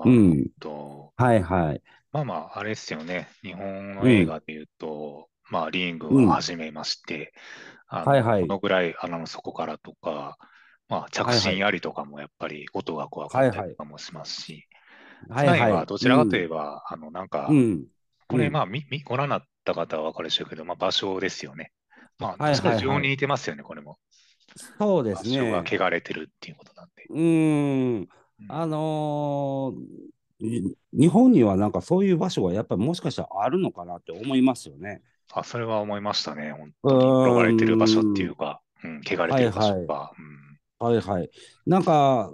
[0.05, 0.51] うん。
[1.17, 1.83] はいはい。
[2.13, 3.29] まあまあ、あれですよね。
[3.43, 7.33] 日本の映画で言うと、まあ、リングを始めまして、
[7.89, 10.39] あのはいはいこのぐらい穴の底からとか、
[10.89, 14.67] まあ、着信ありとかもやっぱり音が怖かったりとかもしますし、
[15.29, 15.55] はいは。
[15.55, 17.87] はいどちらかといえば、あの、なんかう、ん。
[18.29, 21.73] これ、うんまあ、み、みご覧になった方は分かるでしょうけど、まあ、場所ですよね。
[22.19, 23.99] まあ、確かに非常に似てますよね、これも。
[24.79, 25.65] そうです場所がね。
[25.65, 27.11] 汚れてるっていうことなんで。
[27.11, 28.09] うーん。
[28.49, 30.11] あのー
[30.43, 35.03] い日本にはなんかそういう場所がやっぱりもしかしたらあるのかなって思いますよね。
[35.33, 36.53] あ、それは思いましたね。
[36.53, 40.13] 本当に転がれてる場所っていうか、うん、汚れてる場所が。
[40.79, 41.31] はいはい。
[41.67, 42.31] なんか、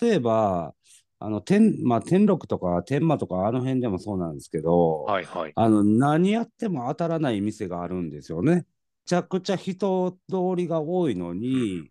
[0.00, 0.74] 例えば、
[1.20, 5.52] あの、天、まあ、天禄とか天満とかあの辺でもそうなんですけど、うんはいはい。
[5.54, 8.54] あの、何やっても当たらない店があるんですよね。
[8.54, 8.64] め
[9.04, 11.88] ちゃくちゃ人通りが多いのに、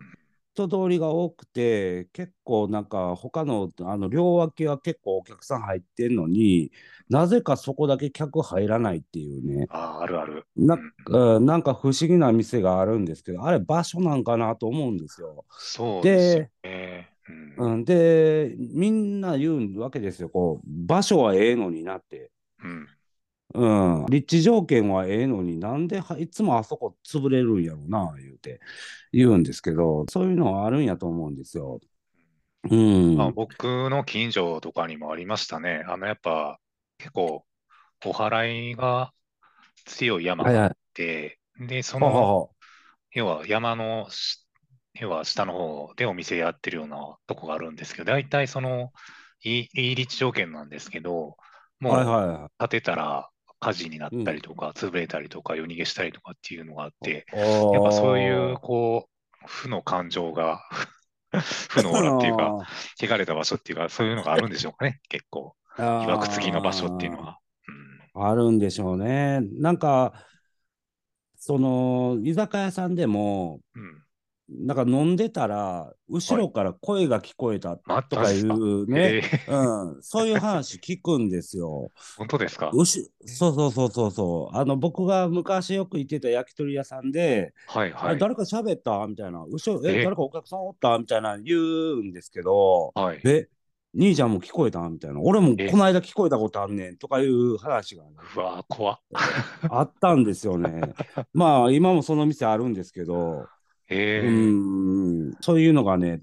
[0.58, 6.72] 人通りが多くて、結構なんか他のあの両脇は結構お客さん入ってんのに
[7.10, 9.68] なぜかそこだけ客入らないっていうね。
[9.70, 10.46] あ、あるある。
[10.56, 15.46] なうんうんなんか不思議な店があるんですけど、あれ場所なんかなと思うんですよ。
[15.52, 17.10] そうですよね。
[17.60, 20.30] うんうん、で、みんな言うわけですよ。
[20.30, 22.32] こう、場所はええのになって。
[22.64, 22.88] うん
[23.54, 28.60] うん、立地条件はええのになんではいつもあそこ潰れるんやろな、言うて
[29.14, 31.80] 言うんですけど、そういうのはあるんやと思うんですよ。
[32.70, 33.18] うん。
[33.18, 35.84] まあ、僕の近所とかにもありましたね。
[35.88, 36.60] あの、やっぱ
[36.98, 37.46] 結構
[38.06, 39.14] お祓いが
[39.86, 40.72] 強い山があはいはい。
[40.74, 42.56] って、で、そほうほうの、ほ
[43.12, 44.48] 要は山のし、
[44.96, 48.94] 要は下の方でお店やってるようなとこがあるんですけど、大体その、
[49.44, 51.38] いい、いい立地条件なんですけど、
[51.88, 51.94] う。
[51.94, 53.30] もはいうはいは建てたら
[53.60, 57.36] 火事になったりとか、潰れたりとか、夜逃げしたりとかっていうのがあって、い。
[57.38, 59.10] ややっぱそういう、こ
[59.44, 60.62] う、負の感情が、
[61.70, 62.58] 負のオーラっていうか、
[63.02, 65.56] 汚れた場所っていうか、そういうのがあるんでしょうかね、結構。
[65.78, 67.40] いわくつきの場所っていうのは。
[67.68, 67.88] うん
[68.20, 69.42] あるんでしょうね。
[69.60, 70.26] なんか、
[71.36, 74.07] その、居酒屋さんでも、うん。
[74.50, 81.92] なんか飲んでたら、後ろから声が聞こえたまとかいうね、えーうん、そういう話聞くんですよ。
[82.18, 82.72] 本当ですか？
[82.74, 84.56] うしそうそうそうそうそう。
[84.56, 88.18] あの、僕が昔よく行ってた焼き鳥屋さんで、はいはい。
[88.18, 90.04] 誰か喋ったみたいな、後ろ、え、え？
[90.06, 93.22] 誰かお客さんおったみたいな言うんですけど、はい。
[93.26, 93.50] え、
[93.94, 95.70] 兄ちゃんも聞こえたみたいな、俺もえ？
[95.70, 99.00] この間聞こえたことあんねんとかいう話がね、うわー怖っ。
[99.70, 100.94] あったんですよね。
[101.34, 103.46] まあ、今もその店あるんですけど、
[103.90, 104.30] うえー、
[105.32, 106.22] ん、そういうのがね、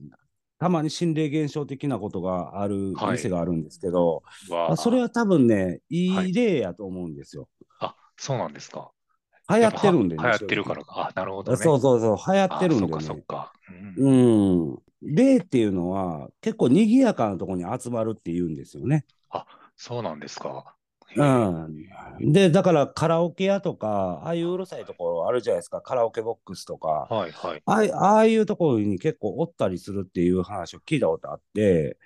[0.58, 7.48] たまに心霊現象的なことがあるはい店があるんですけど、わあそれは多分ね、いはいい例やと思うんですよ。
[7.80, 8.90] あ、そうなんですか。
[9.48, 10.22] 流行ってるんでね。
[10.22, 11.10] 流行ってるからか。
[11.10, 11.58] あ、なるほどね。
[11.58, 13.22] そうそうそう、流行ってるんであそっかそっね。
[13.26, 13.52] か。
[13.96, 14.78] うんうん。
[15.02, 19.04] 霊っていうのは結構賑やかなところに集まるって言うんですよね。
[19.76, 20.76] そうなんですか。
[21.16, 22.32] へうーん。
[22.32, 27.06] で、だからカラオケ屋とか、ああいううるさいところあるじゃないですか、カラオケボックスとか。
[27.10, 27.62] はいはい。
[27.66, 31.98] ああいああいうところに結構おったりするっていう話を聞いたことあって、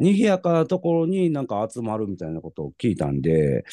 [0.00, 3.64] 賑やかなところになんか集まるみたいなことを聞いたんで、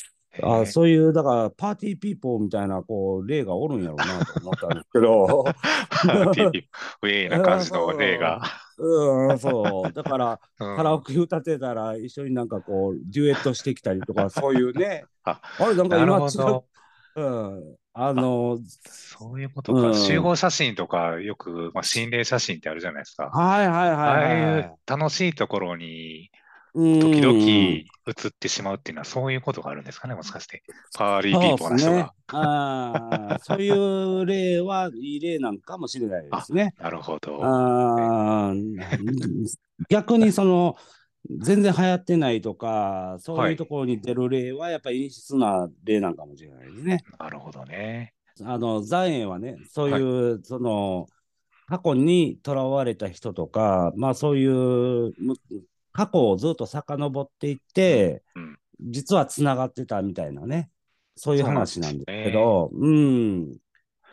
[0.44, 5.44] あそういう、だからパーティーピーポーみたいなこう霊がおるんやろうなと思ったんですけど。
[5.44, 6.62] パーティーピー
[7.02, 8.42] ポー、ウェイな感じの霊が。
[8.78, 9.94] うん、そう。
[9.94, 15.06] だから、うん、カラオケ歌ってたら一緒になんかこう、デュエットしてきたりとか、 そういうね。
[15.24, 16.64] ああれ、なんか今違う。
[17.16, 17.76] うん。
[17.94, 23.30] あのそういうことか、うん、集合写真とかよく、まあ、心霊写真ってあるじゃないですか。
[23.30, 26.30] はいはいはい、はい、ああいう楽しいところに
[26.74, 30.64] 時々映ってしまうっていうのはそういうことがあるんですかね、もしかして。
[30.96, 31.98] パーリーピーポーな人が。
[31.98, 36.74] ね、あそういう霊はいい霊なんかもしれないですね。
[36.80, 37.40] なるほど。
[37.42, 38.54] あ
[39.90, 40.76] 逆にその
[41.42, 47.04] 全然流行ってないとか、そういうところに出る例はやっぱり陰湿な例なんかもしれないですね。
[47.20, 48.14] なるほどね。
[48.44, 51.08] あの、残影はね、そういう、はい、その、
[51.68, 55.14] 過去にとらわれた人とか、まあそういう
[56.00, 60.70] 過去をずっと遡っていって、うん、実はつながってたみたいなね、
[61.18, 63.60] そういう話なんですけど、う、ね、ん、非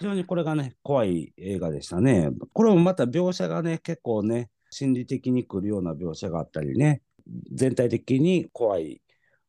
[0.01, 2.31] 常にこれがね、怖い映画でしたね。
[2.53, 7.03] これもまた描写がね、結構ね、心理的に来るような描写があったりね、
[7.53, 9.01] 全体的に怖い、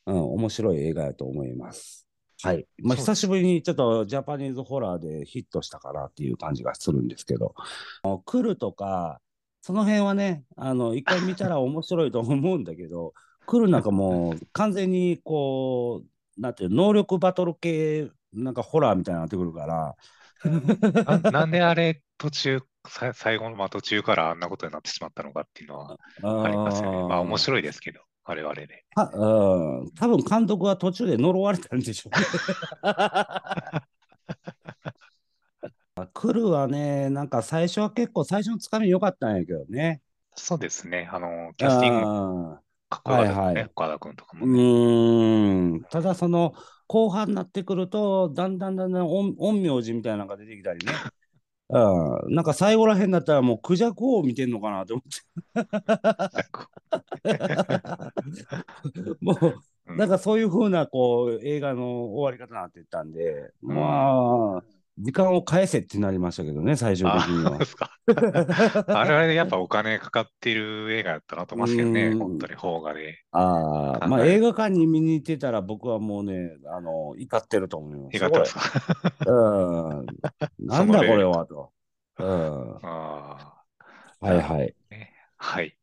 [0.06, 2.08] うん、面白い映画やと思います。
[2.44, 2.68] はい。
[2.84, 7.56] まあ、久しぶりにちょっとジャパニーズホラーでヒットしたかなっていう感じがするんですけど、
[8.26, 9.22] 来るとか、
[9.62, 13.14] その辺はね、あの、一回見たら面白いと思うんだけど、
[13.46, 16.04] 来るなんかもう完全にこ
[16.38, 19.96] う、なんていう能力バトル系、なんかホラーみたいになってくるから。
[21.22, 27.08] ななんであれ途中さ最後の、まあ、途中からあんなことになってしまったのかっていうのはありますよね。
[27.08, 28.86] まあ面白いですけど、我々で。
[28.96, 32.26] あうん、多分監督は途中で呪われたんでしょうね。
[36.18, 40.02] 来るはね、なんか最初は結構、最初のつかみ良かったんやけどね。
[40.36, 41.08] そうですね。
[41.12, 42.58] あの、キャスティング、
[42.90, 45.84] かっこよかったですね、岡田君とかも、ね、うん。
[45.92, 46.56] ただ、その、
[46.88, 50.92] 後半になってくると、だんだんだんだん陰陽師みたいなのが出てきたりね。
[51.70, 55.68] うん、なんか最後らへんだったらもうクジャクを見てんのかなと思って。
[59.20, 59.38] も
[59.86, 64.64] う、なんかそういうふうなこう映画の終わり方になっていったんで、まあ、
[65.00, 67.60] 時間を返せってなりましたけどね、最終的には。
[69.00, 73.24] あ れはやっぱお金かかってる映画やったなと思いますけどね、本当に邦画で。
[73.32, 78.18] ああ、まあ映画館に見に行ってたら僕はもうね、あの、怒ってると思います。
[78.18, 79.32] 怒ってますか？
[79.32, 80.06] うん。
[80.66, 81.72] なんだこれはと。
[82.18, 82.80] うん。
[82.82, 83.64] あ
[84.20, 84.76] はいはい。
[85.38, 85.78] はい。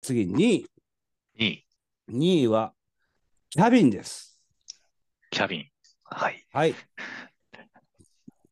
[0.00, 0.66] 次、2位。
[1.38, 1.66] 2位。
[2.10, 2.72] 2位は、
[3.50, 4.40] キャビンです。
[5.30, 5.73] キャビン。
[6.14, 6.46] はい。
[6.52, 6.74] はい。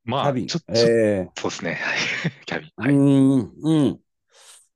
[0.05, 1.79] まあ、ちょっと、えー、そうですね。
[2.44, 2.70] キャビン。
[2.77, 4.01] はい、うん、うん。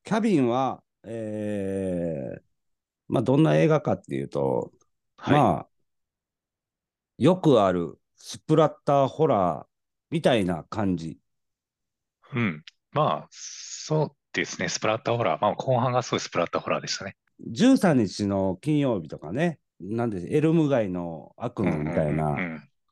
[0.04, 2.42] キャビンは、えー、
[3.08, 4.72] まあ、どんな映画かっていうと、
[5.16, 5.68] はい、まあ、
[7.18, 9.66] よくあるスプラッターホラー
[10.10, 11.18] みたいな感じ。
[12.32, 12.64] うん。
[12.92, 14.68] まあ、そうですね。
[14.68, 15.42] スプラッターホラー。
[15.42, 17.16] まあ、後半がすごいスプラッターホラーでしたね。
[17.50, 22.36] 13日の金曜日とかね、なんでエルム街の悪夢みたいな、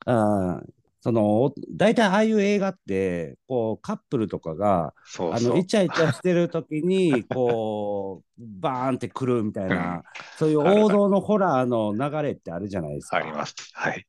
[0.05, 0.61] あ
[1.05, 10.01] その大体ああいう映画ってこうカップルとかがあのイチャイチャしてる時に こうバーンってくるみたいな、うん、
[10.37, 13.17] そういう王道のホラーの流れってあるじゃないですか。
[13.17, 13.53] あります。
[13.73, 14.03] はい。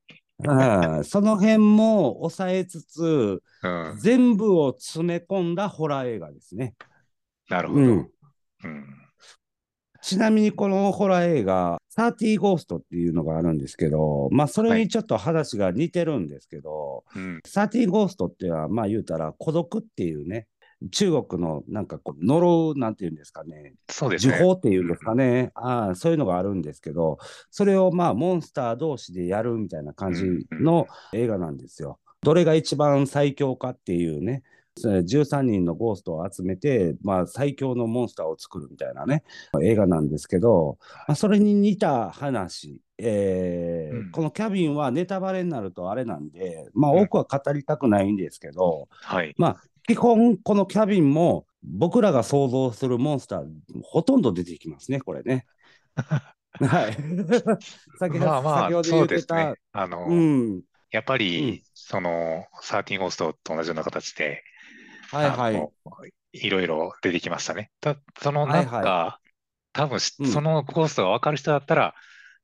[0.46, 6.76] あその辺も抑えつつ、うん、全部を詰め込んだホラー映画ですね。
[7.50, 7.80] なるほど。
[7.80, 8.10] うん、
[8.64, 9.05] うん
[10.06, 17.02] ちなみにこのホラー映画、サーティーゴーストっていうのがあるんですけど、まあそれにちょっと話が似てるんですけど、
[17.44, 20.46] サーティーゴーストっていうのは、まあ言うたら孤独っていうね、
[20.92, 24.34] 中国のなんかこう呪うなんていうんですかね、そうですね。
[24.34, 27.18] 呪法っていうんですかね、うん、あそういうのがあるんですけど、
[27.50, 31.98] それをまあモンスター同士でやるみたいな感じの映画なんですよ。
[32.22, 34.44] どれが一番最強かっていうね、
[34.82, 39.24] 13人のゴーストを集めて、まあ、最強のモンスターを作るみたいなね、
[39.62, 49.56] 映画なんですけど、まあ、それに似た話、えー、うん、このキャビンはネタバレになるとあれなんで、まあ、多くは語りたくないんですけど、はい、まあ、
[49.86, 53.46] 基本、このキャビンも、僕らが想像するモンスター、
[53.82, 55.46] ほとんど出てきますね、これね。
[56.60, 56.96] はい。
[57.98, 64.42] 先まあまあ、先ほど言ってた、ね、あの、うん、やっぱり、うん、その、サーティンゴーストと同じような形で、
[65.10, 65.70] はいはい。
[66.32, 67.70] いろいろ出てきましたね。
[67.80, 69.30] たそのなんか、はいはい、
[69.72, 71.94] 多分、うん、そのコースが分かる人だったら、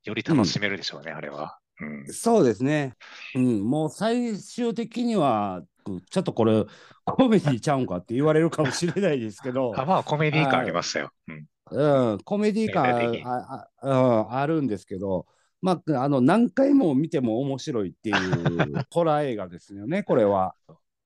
[0.05, 1.59] より楽しめるでしょうね、うん、あれは。
[1.81, 2.95] うん、そうですね。
[3.35, 5.63] うん、もう最終的には、
[6.11, 6.65] ちょっとこれ、
[7.05, 9.73] コメディちゃうんかって言われるかもしれないですけど。
[9.77, 11.13] あ まあ、コメディ感ありましたよ。
[11.29, 12.85] うん、うん、コメディ感
[13.25, 15.27] あああるんですけど、
[15.61, 18.17] まあ、あの何回も見ても面白いっていう
[18.91, 20.55] ホラー映画ですよね、これは。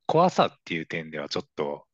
[0.07, 1.85] 怖さっていう点ではちょっと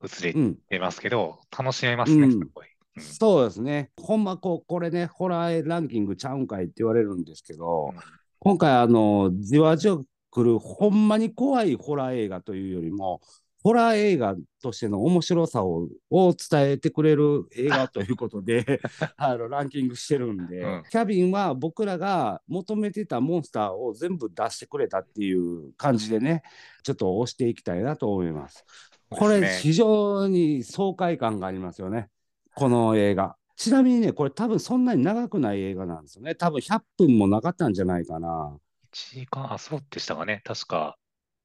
[0.00, 0.34] 薄れ
[0.68, 2.66] てますけど、うん、楽しめますね、すごい。
[2.96, 3.90] うん、そうですね。
[4.00, 8.00] ほんまこう、これね、ホラーランキングちゃうんかいって言われるんですけど、うん、
[8.38, 9.98] 今回、あの、じわじわ
[10.30, 13.20] くる、ほんまに怖いホラー映画というよりも、
[13.64, 18.78] ホラー映画としての面白さをを伝えてくれる映画ということで
[19.16, 26.42] あのランキングしてるんで、うん、キャビンは僕らが求めてたモンスターを全部出してくれたっていう感じでね
[26.82, 28.66] ちょっと押していきたいなと思います。
[29.08, 32.10] これ非常に爽快感がありますよね
[32.54, 33.36] この映画。
[33.56, 38.58] ちなみにねこれ多分そんなに長くない映画なんですよね多分100分もなかったんじゃないかな。
[38.92, 40.98] 1時間あそうでしたかね確か。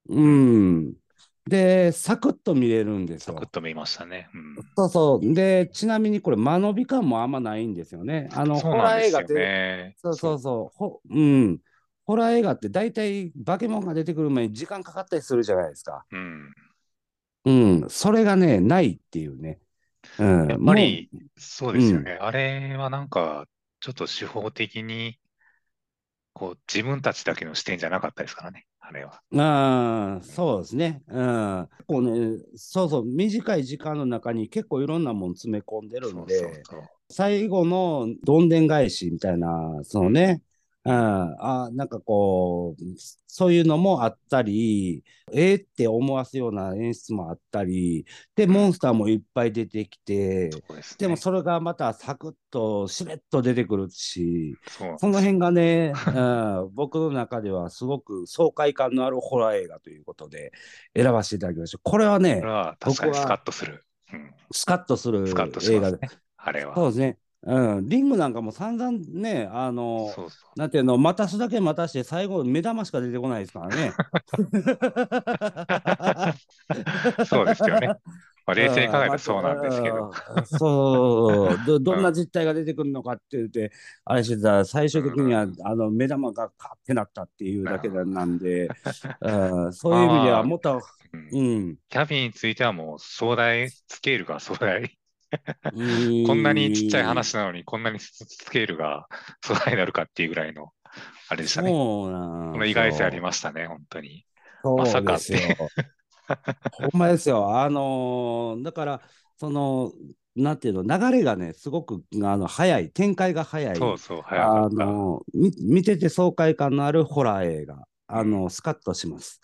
[0.09, 0.93] うん。
[1.49, 3.33] で、サクッと見れるんですよ。
[3.33, 4.29] サクッと見ましたね。
[4.33, 5.33] うん、そうそう。
[5.33, 8.29] で、ちなみにこれ、間延び感もあんまないんですよね。
[8.33, 11.59] あの、ホラー映画って、そうそうそうほ、うん。
[12.05, 16.05] ホラー映画って大体化け物が出てくる前に時間かかったりするじゃないですか。
[16.11, 16.53] うん。
[17.45, 19.59] うん、それがね、ないっていうね。
[20.19, 22.17] うん、やっぱり、そうですよね。
[22.19, 23.47] うん、あれはなんか、
[23.79, 25.17] ちょっと手法的に、
[26.39, 28.65] こう、自分たちだけの視点じゃなかったですからね。
[28.79, 29.21] あれは。
[29.35, 31.03] ああ、そうですね。
[31.09, 31.69] うん。
[31.85, 36.81] こうね、そうそう、短い時間の中に結構いろんなもん詰め込んでるんで、そうそうそう
[37.11, 39.49] 最後のどんでん返しみたいな、
[39.83, 40.41] そのね、
[40.89, 42.83] うん、あなんかこう、
[43.27, 50.61] そういうのもあったり、えー、って思わすような演出もあったり、で、モンスターもいっぱい出てきて、でね、
[50.97, 54.57] でもそれがまたサクッとしれっと出てくるし、
[54.97, 60.51] その辺がね、うん、僕の中ではすごく爽快感のあるホラー映画ということで
[60.95, 61.77] 選ばせていただきました。
[61.83, 62.41] これはね、
[62.83, 63.85] 僕はスカッとする。
[64.11, 65.33] うん、スカッとする映
[65.79, 66.73] 画で、ね、あれは。
[66.73, 67.19] そうですね。
[67.43, 70.59] うん、リングなんかも散々ね、あの、そうそう。
[70.59, 73.93] なんていうの、待たすだけ待たして、最後、目玉しか出てこないですからね。
[77.25, 77.95] そうですよね。
[78.49, 80.11] まあ、冷静に考えたらそうなんですけど。
[80.45, 81.65] そう。
[81.67, 83.71] ど、 どんな実態が出てくるのかって言って、
[84.05, 88.69] あれしてた最終的には、あの目玉がカッてなったっていうだけなんで、
[89.21, 90.81] うん、そういう意味ではもっと、
[91.13, 94.97] うん、キャビンについてはもう壮大、スケールが壮大。
[96.25, 99.07] こんなにちっちゃい話なのに、こんなにスケールが
[99.43, 100.71] 壮大になるかっていうぐらいの、
[101.30, 101.69] あれでしたね。
[101.69, 104.25] この意外性ありましたね、本当に。
[104.63, 105.57] まさかって。
[106.73, 107.59] ほんまですよ。
[107.59, 109.01] あのー、だから、
[109.38, 109.91] その、
[110.36, 113.75] なんていうの、流れがね、すごくあの早い、展開が早い。
[113.75, 117.84] そうそう、早あの見見てて爽快感のあるホラー映画。
[118.07, 119.41] あの、うん、スカッとします。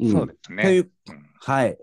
[0.00, 0.62] うん、そうですね。
[0.62, 1.78] という、うん、はい。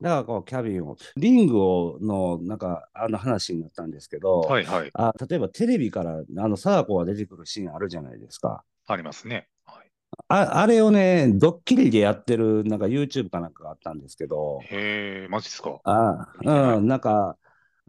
[0.00, 8.64] だからこうキャビンをリングをのなんかあの話になったんですけど、はいはい、あ例えばテレビからあの貞子が出てくるシーンあるじゃないですか。
[8.86, 9.46] ありますね。
[9.66, 9.86] はい、
[10.28, 14.60] ああれをね、ドッキリでやってるなんか YouTube かなんかがあったんですけど。
[14.62, 15.80] へえ、マジっすか？
[15.84, 17.36] あうん、なんか、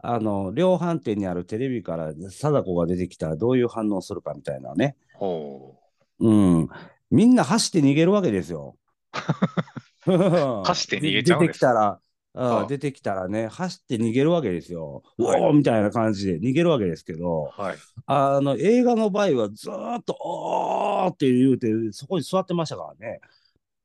[0.04, 4.96] あの量販店にあるテレビから貞子が出てきたらどういう反応するかみたいなね。
[5.14, 5.76] ほ
[6.20, 6.28] う。
[6.28, 6.68] うん。
[7.10, 8.76] みんな走って逃げるわけですよ。
[10.04, 12.00] 走って逃げちゃうんです出てきたら、
[12.34, 15.02] あ出てきたらね、走って逃げるわけですよ。
[15.18, 17.76] はい、おーみたいな感じで逃げるわけですけど、はい、
[18.06, 23.20] あの映画の場合はずっと、おーって言うて、そこに座ってましたからね。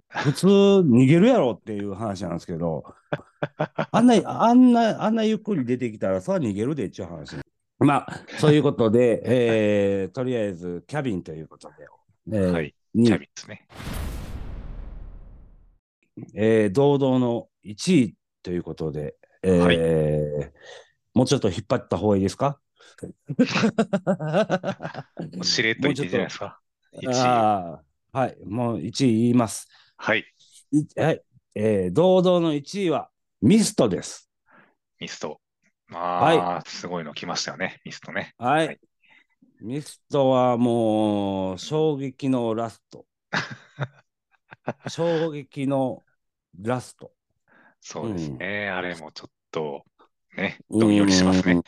[0.09, 2.85] 普通逃げるやろっていう話なんですけど、
[3.91, 7.35] あんな、あんな、あんなゆっくり出てきたら、そは逃げるでっていう話。
[7.79, 11.75] まあ、そういうことで、えー、とりあえず、キャビンということで。
[12.31, 13.67] えー、はい、キャビンですね。
[16.33, 19.77] えー、堂々の1位ということで、えー、はい、
[21.13, 22.59] もうちょっと引っ張った方がいいですか？
[25.43, 26.59] しれっと1位じゃないですか。
[27.01, 27.87] 1位。
[28.11, 29.67] はい、もう1位言います。
[29.97, 30.25] はい。
[30.95, 31.21] はい、
[31.55, 33.09] えー、堂々の1位は
[33.41, 34.29] ミストです。
[34.99, 35.39] ミスト。
[35.91, 38.33] ああ、はい、すごいの来ましたよね、ミストね。
[38.37, 38.67] はい。
[38.67, 38.79] はい、
[39.61, 43.05] ミストはもう衝撃のラスト。
[44.89, 46.03] 衝撃の
[46.59, 47.11] ラスト。
[47.79, 49.83] そうですね、うん、あれもちょっと
[50.35, 51.61] ね、どんよりしますね、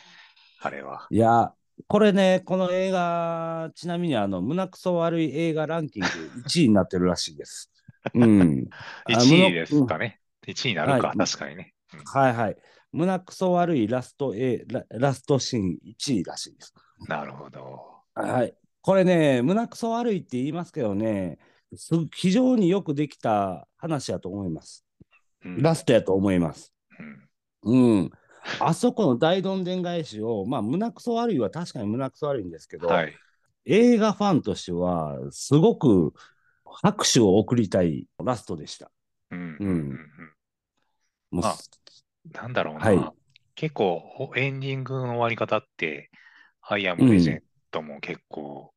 [0.60, 1.06] あれは。
[1.10, 1.52] いや、
[1.88, 6.08] これね、この映画、ちなみにあの胸くそ悪い映画ランキング
[6.46, 7.70] 1位になってるらしいです。
[8.14, 8.68] うん。
[9.08, 10.20] 1位ですかね。
[10.46, 12.56] 1位になるか、はい、確かにね、うん、はいはい。
[12.92, 16.74] 胸くそ悪いラスト、A、ララストシーン1位らしいです。
[17.08, 18.02] なるほど。
[18.14, 18.54] はい。
[18.82, 21.38] これね、胸くそ悪いって言いますけどね、
[22.12, 24.84] 非常によくできた話やと思います。
[25.42, 26.74] ラストやと思います。
[27.62, 28.00] うん。
[28.00, 28.10] うん、
[28.58, 33.14] あそこの大どんでん返しを、まあ、胸くそ悪いは確かに胸くそ悪いんですけど、はい、
[33.66, 36.14] 映画ファンとしては、すごく
[36.64, 38.90] 拍手を送りたいラストでした。
[39.30, 39.56] うん。
[39.60, 39.88] うん。
[41.30, 41.56] もう、まあ、
[42.32, 42.80] なんだろうな。
[42.80, 43.10] はい、
[43.54, 46.10] 結構、エンディングの終わり方って、
[46.62, 48.72] アイアムレジェンドも結構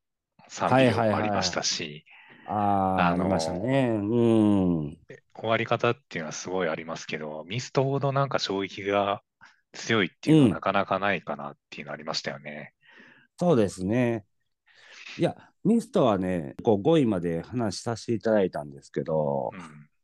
[0.47, 2.05] 賛否ありましたし、
[2.47, 2.53] あ
[2.99, 3.89] あ、ありましたね。
[3.89, 4.97] うん。
[5.35, 9.21] 終わり方っていうのはすごいありますけど、ミストほどなんか衝撃が
[9.71, 12.73] 強いっていうのはなかなかないかなっていうのありましたよね。
[13.39, 14.25] うん、そうですね。
[15.17, 19.51] いや、ミストはね、こう5位まで話させていただいたんですけど、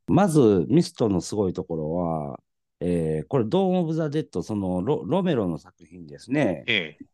[0.07, 2.39] うん、まずミストのすごいところは、
[2.81, 6.63] えー、これ、ドーム・オブ・ザ・デッド、そのロロメロの作品ですね。
[6.67, 7.05] ええ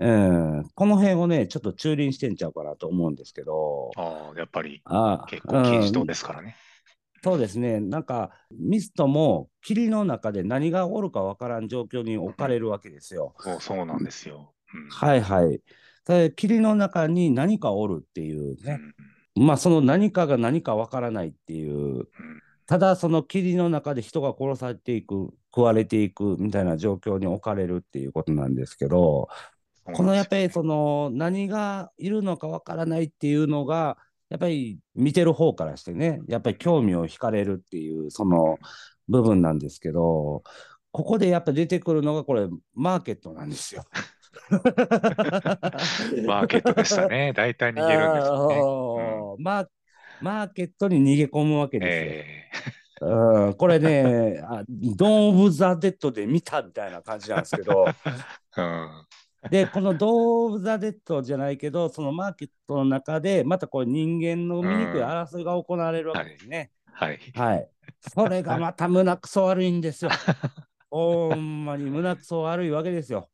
[0.00, 3.90] うん、この辺をね、ちょっと駐輪してんちゃうかなと思うんですけど。
[3.96, 4.82] ああ、やっぱり
[5.28, 6.56] 結構禁止島ですからね、
[7.16, 7.32] うん。
[7.32, 13.34] そうですね、なんかミストも霧の中で何が起こるか分からん状況に置かれるわけですよ。
[13.44, 14.54] うん、そうなんですよ。
[14.74, 15.60] うん、はいはい。
[16.34, 18.80] 霧の中に何かおるっていうね、
[19.36, 22.08] まあその何かが何か分からないっていう。
[22.66, 29.28] ただその霧の中で人が殺されていく食われていくみたいな状況に置かれるっていうことなんですけど
[29.94, 33.96] このやっぱりその何がいるのかわからないっていうのが
[34.28, 38.58] やっぱり見てる方からしてねやっぱり興味を惹かれるっていうその
[39.08, 40.42] 部分なんですけど
[40.92, 43.84] ここでやっぱ出てくるのがこれマーケットなんですよ。
[44.50, 47.32] マーケットでしたね。
[47.32, 53.10] 大体逃げるんですよね、うん、マーケットに逃げ込むわけですよ。
[53.10, 57.86] えー、うん、これねあ、ドン・オブ・ザ・デッドで見たみたいな感じなんですけど、
[58.56, 59.06] うん、
[59.50, 66.70] で、このドーブ・ザ・デッドじゃないけど、そのマーケットの中で、またこう人間の醜い争いが行われるわけですね。
[66.92, 67.18] はい。
[67.34, 67.68] はい。
[68.12, 70.10] それがまた胸くそ悪いんですよ。
[70.90, 73.30] ほんまに胸くそ悪いわけですよ。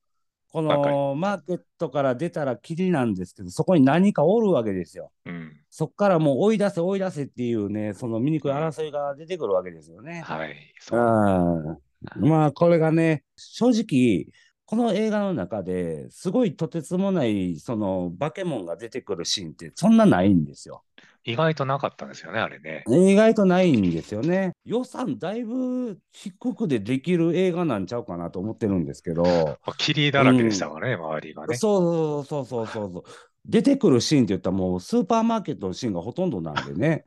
[0.49, 5.11] このマーケットから出たらきりなんですけど、そこに何かおるわけですよ。
[5.27, 10.23] うん、そこからもう追い出せ追い出せっていうね、その醜い争いが出てくるわけですよね。
[10.25, 10.57] はい。
[10.93, 12.29] うん。
[12.29, 14.33] まあこれがね、正直、
[14.67, 20.83] この映画の中ですごいとてつもないそのバケモンが出てくるシーンってそんなないんですよ。
[21.25, 22.85] 意外となかったんですよね、あれね。
[22.89, 24.53] 意外とないんですよね。
[24.64, 29.59] 予算だいぶ低くでできる映画なんちゃうかなと思ってるんですけど。
[29.77, 31.57] 霧だらけでしたからね、うん、周りがね。
[31.57, 33.03] そうそうそうそうそう。
[33.45, 37.05] 出てくるシーンって言ったらもうスーパーマーケットのシーンがほとんどなんでね。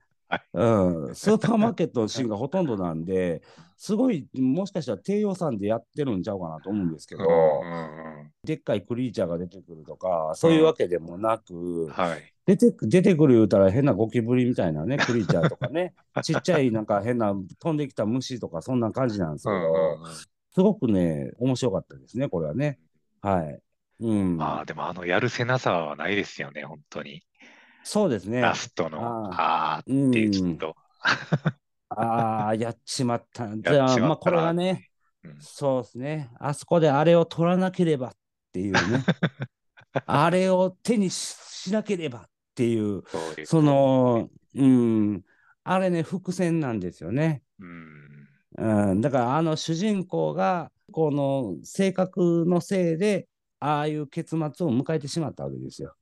[0.54, 3.42] うん、スーパーマーケットのシーンがほとんどなんで、
[3.78, 7.24] すごい、もしかしたら低予算でやってるんちゃうかなと思うんですけど、
[8.44, 20.06] でっかいクリーチャーが出てくるとか、そういうわけでもなく、はい、出て出てくる言うたら変なゴキブリみたいなね、クリーチャーとかね、 ちっちゃいなんか変な飛んできた虫とか、そんな感じなんですけど、
[20.52, 22.80] すごくね、面白かったですね、これはね。
[23.22, 23.60] はい。
[24.02, 27.22] うん、まあでもあのやるせなさはないですよね、本当に。
[27.92, 28.42] そうですね。
[28.42, 30.76] ラストの、ああっていうちょっと。
[31.90, 33.50] あ あ、やっちまった。
[33.58, 34.92] じゃあ、まあ、これはね、
[35.24, 36.30] うん、そうですね。
[36.40, 38.12] あそこであれを取らなければっ
[38.54, 38.80] ていうね。
[40.06, 42.22] あれを手にしなければっ
[42.54, 43.02] ていう、
[43.44, 45.24] そその、うん、
[45.64, 47.42] あれね、伏線なんですよね。
[47.58, 53.28] うん、うん、だから、あの主人公が、この性格のせいで、
[53.60, 54.38] ああいう結末
[54.68, 55.96] を迎えてしまったわけですよ。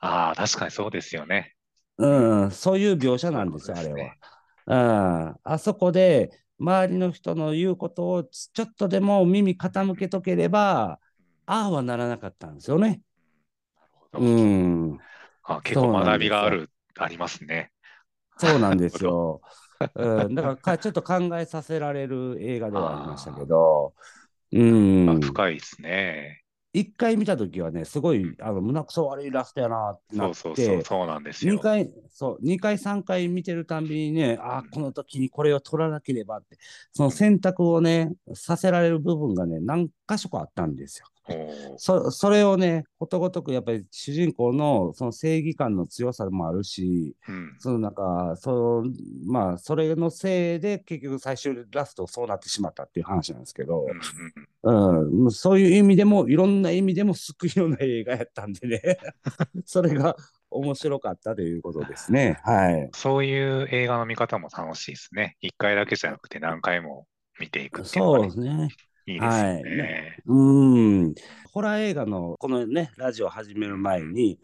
[0.00, 1.54] ああ、確かにそうですよね。
[1.98, 4.14] うん、そういう描写なんですよ、あれは。
[4.66, 11.00] うん、あそこで周りの人の言うことをちょっとでも耳傾けとければ、
[11.46, 13.00] ああはならなかったんですよね。
[14.12, 14.24] なるほど。
[14.24, 14.28] う
[14.94, 14.98] ん。
[15.44, 17.72] あ結構学びがある、ありますね。
[18.36, 19.40] そうなんですよ。
[19.94, 23.94] うん、だからかちょっと考えさせられる映画ではありましたけど、
[24.52, 25.20] うん。
[25.20, 26.42] 深いですね。
[26.74, 31.54] 1回見たときはね、すごいあの胸くそ悪いラストやなってなって、そうそうそうそうなんですよ。
[31.54, 36.58] 2回、そう2回、3回見てるたんびにね、ああ、この時にこれを取らなければって、
[36.92, 41.06] その選択をね、させられる部分がね、何箇所かあったんですよ。
[41.76, 48.84] そそれをね、ことごとくやっぱり主人公のその正義感の強さもあるし、うん、そのなんかそ
[49.26, 53.86] まあ、それのせいで結局最終ラストそうなってしまったっていう話なんですけど、
[54.62, 58.98] うん、うん、そういう意味でもいろんな意味でも救いような映画やったんでね
[59.64, 60.16] それが
[60.50, 62.38] 面白かったということですね。
[62.42, 62.88] はい。
[62.94, 65.36] そういう映画の見方も楽しいですね。
[65.40, 67.06] 一回だけじゃなくて何回も
[67.38, 68.68] 見ていくっていうね、そうですね。
[69.12, 70.16] いいですね。
[70.26, 70.42] はい、う
[71.08, 71.14] ん。
[71.52, 74.38] ホラー映画のこのね、ラジオ始める前に、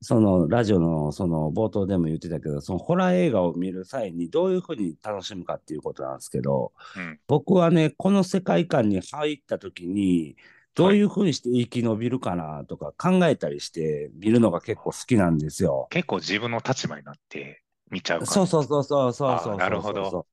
[0.00, 10.36] そのラジオのその冒頭でも言ってたけど、そのホラー映画を見る際にどういうふうに楽しむかっていうことなんですけど、うん、僕はね、この世界観に入った時に、
[10.74, 15.86] どういうふうにして生き延びるかなとか考えたりして見るのが結構好きなんですよ。
[15.90, 18.30] 結構自分の立場になって見ちゃうから。
[18.30, 19.56] そうそうそうそうそうそうそう。
[19.56, 20.26] なるほど。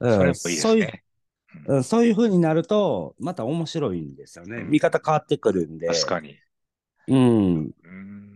[0.00, 1.03] うん、それもいいですね。
[1.66, 4.58] うん、そういうふうになると、また面白いんですよね。
[4.58, 5.88] うん、見方変わってくるんで。
[5.88, 6.38] 確かに。
[7.08, 7.70] うん。
[7.84, 8.34] うん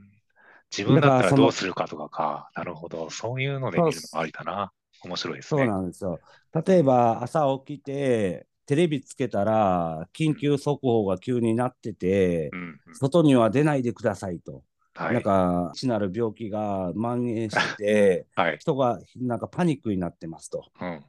[0.70, 2.50] 自分だったらどうするかとかか。
[2.54, 3.10] なるほど。
[3.10, 4.72] そういうので見るのもありだな。
[5.02, 5.62] 面白いですね。
[5.62, 6.20] そうなんですよ。
[6.66, 14.62] 例えば、朝起きて、テレビつけたら、緊急速報が急になってて、うんうん、外には出ないでくださいと。
[14.94, 20.66] はい、なんか、死なる病気が蔓延してて、 はい、人がなんかパニックになってますと。
[20.80, 21.04] うん、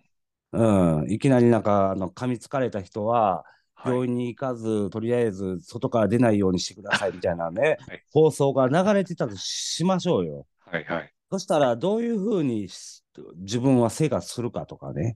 [0.52, 3.46] うん、いきなりなんかあの噛みつかれた人は、
[3.86, 10.46] 病院に行かず、はい、とりあえず外から出ないようにしてくださいみたいなね、はい、放送が流れてたとしましょうよ。
[10.66, 12.68] はいはい、そしたら、どういうふうに
[13.38, 15.16] 自分は生活するかとかね。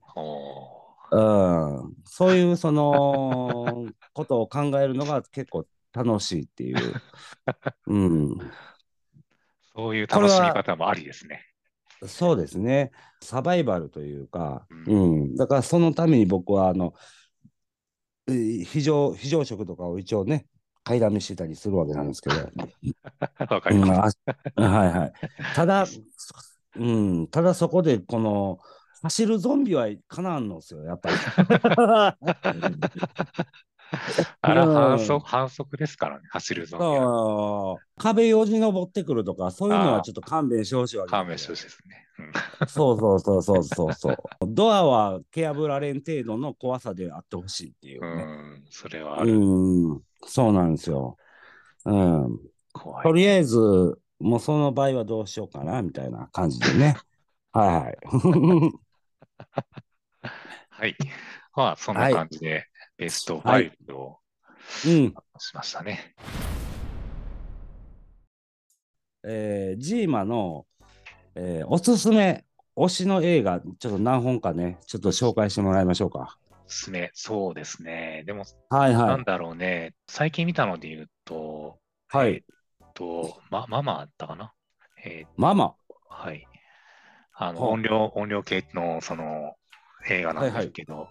[1.12, 7.02] うん、そういうそのことを考えるのが結構楽しいっていう。
[7.88, 8.38] うん、
[9.76, 11.53] そういう楽しみ方もありですね。
[12.08, 12.92] そうですね。
[13.22, 16.94] サバイバルというか、うん、うん、だからそのために僕はあの
[18.28, 20.48] 非常非常食とかを一応ね、
[20.84, 22.36] 買いだめしてたりするわけなんですけど。
[23.50, 24.20] わかります、
[24.56, 25.14] うん、はいはい。
[25.56, 25.86] ただ、
[26.76, 28.60] うん、ただそこでこの
[29.04, 31.16] 走るゾンビはかなわんのですよ、やっぱり。
[34.42, 37.78] あら、反則、反則ですからね、走るゾンビは。
[37.98, 42.08] 壁よじ登ってくるとか、そういうのはちょっと勘弁してほしいわけ勘弁してほしいですね。
[42.68, 44.16] そうそうそうそうそうそう。
[44.48, 49.34] ドアは蹴破られん程度の怖さであってほしいっていう、ね、うん、それはある。
[49.36, 51.18] うん、そうなんですよ。
[51.86, 52.40] うん。
[53.04, 53.58] とりあえず、
[54.20, 56.96] もうその場合はどうしようかな、みたいな感じでね。
[57.52, 57.98] はいはい。
[60.70, 60.98] はい。
[61.56, 62.68] まあ、そんな感じで、
[62.98, 64.20] ベスト5を、
[64.86, 66.16] うん、しましたね。
[69.26, 70.66] えー、ジーマの、
[71.36, 76.38] えー、おすすめ推しの映画、ちょっと何本かね、ちょっと紹介してもらいましょうか。
[76.66, 78.24] おすすめ、そうですね。
[78.26, 81.80] でも、はいはい、なんだろうね、最近見たので言うと、
[82.10, 82.34] はい。
[82.34, 82.42] えっ
[82.94, 84.54] と、ま、ママあったかな、
[85.06, 85.76] えー、ママ
[86.10, 86.48] はい。
[87.36, 89.56] あの、音量、音量系の、その、
[90.10, 91.10] 映画なんですけど、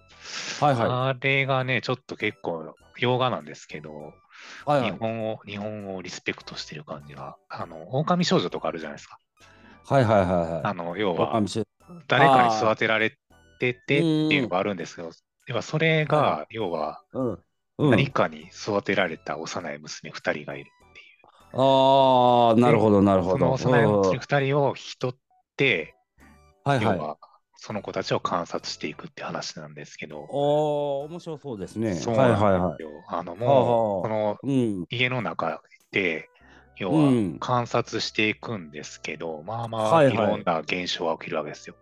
[0.59, 4.13] はいはい、あれがね、ちょっと結構、洋画なんですけど、
[4.65, 9.17] はいはい、日本を、日本をリスペクトしてる感じが、あの、狼少女とかあるじゃないですか。
[9.87, 10.61] はいはいはいはい。
[10.63, 11.41] あの、要は、
[12.07, 13.17] 誰かに育てられて
[13.59, 15.11] てっていうのがあるんですけど、
[15.47, 17.03] 要はそれが、要は、
[17.77, 21.61] 何かに育てられた幼い娘2人がいるっていう。
[21.61, 23.57] ああ、なるほどなるほど。
[23.57, 25.15] その幼い娘2人を人っ
[25.57, 25.95] て、
[26.63, 27.17] はいはい、要は、
[27.65, 30.19] その子たちを観察していくって話なんですけど。
[30.19, 31.95] お面白そうですね。
[31.95, 32.49] そうなんですよ。
[32.49, 35.61] はいはいはい、あのもう、この家の中
[35.93, 36.29] で、
[36.75, 41.77] 要は観察していくんですけど、うん、まあまあ、いろんな現象が起きるわけですよ。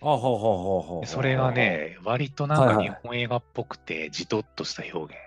[0.00, 5.20] それがね、割となんか日本映画っぽくて、じとっとした表現。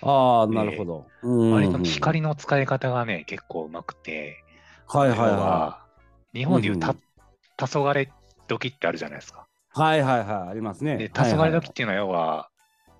[0.00, 1.06] ああ、なるほど。
[1.52, 4.42] 割と光の使い方がね、結構うまくて、
[4.86, 5.86] はいはいは
[6.32, 6.38] い。
[6.38, 8.08] 日本でいうた、黄昏
[8.50, 9.46] 時ってあるじゃないですか。
[9.72, 10.96] はいはいはい、ありますね。
[10.96, 12.50] で、黄昏時っていうのは要は、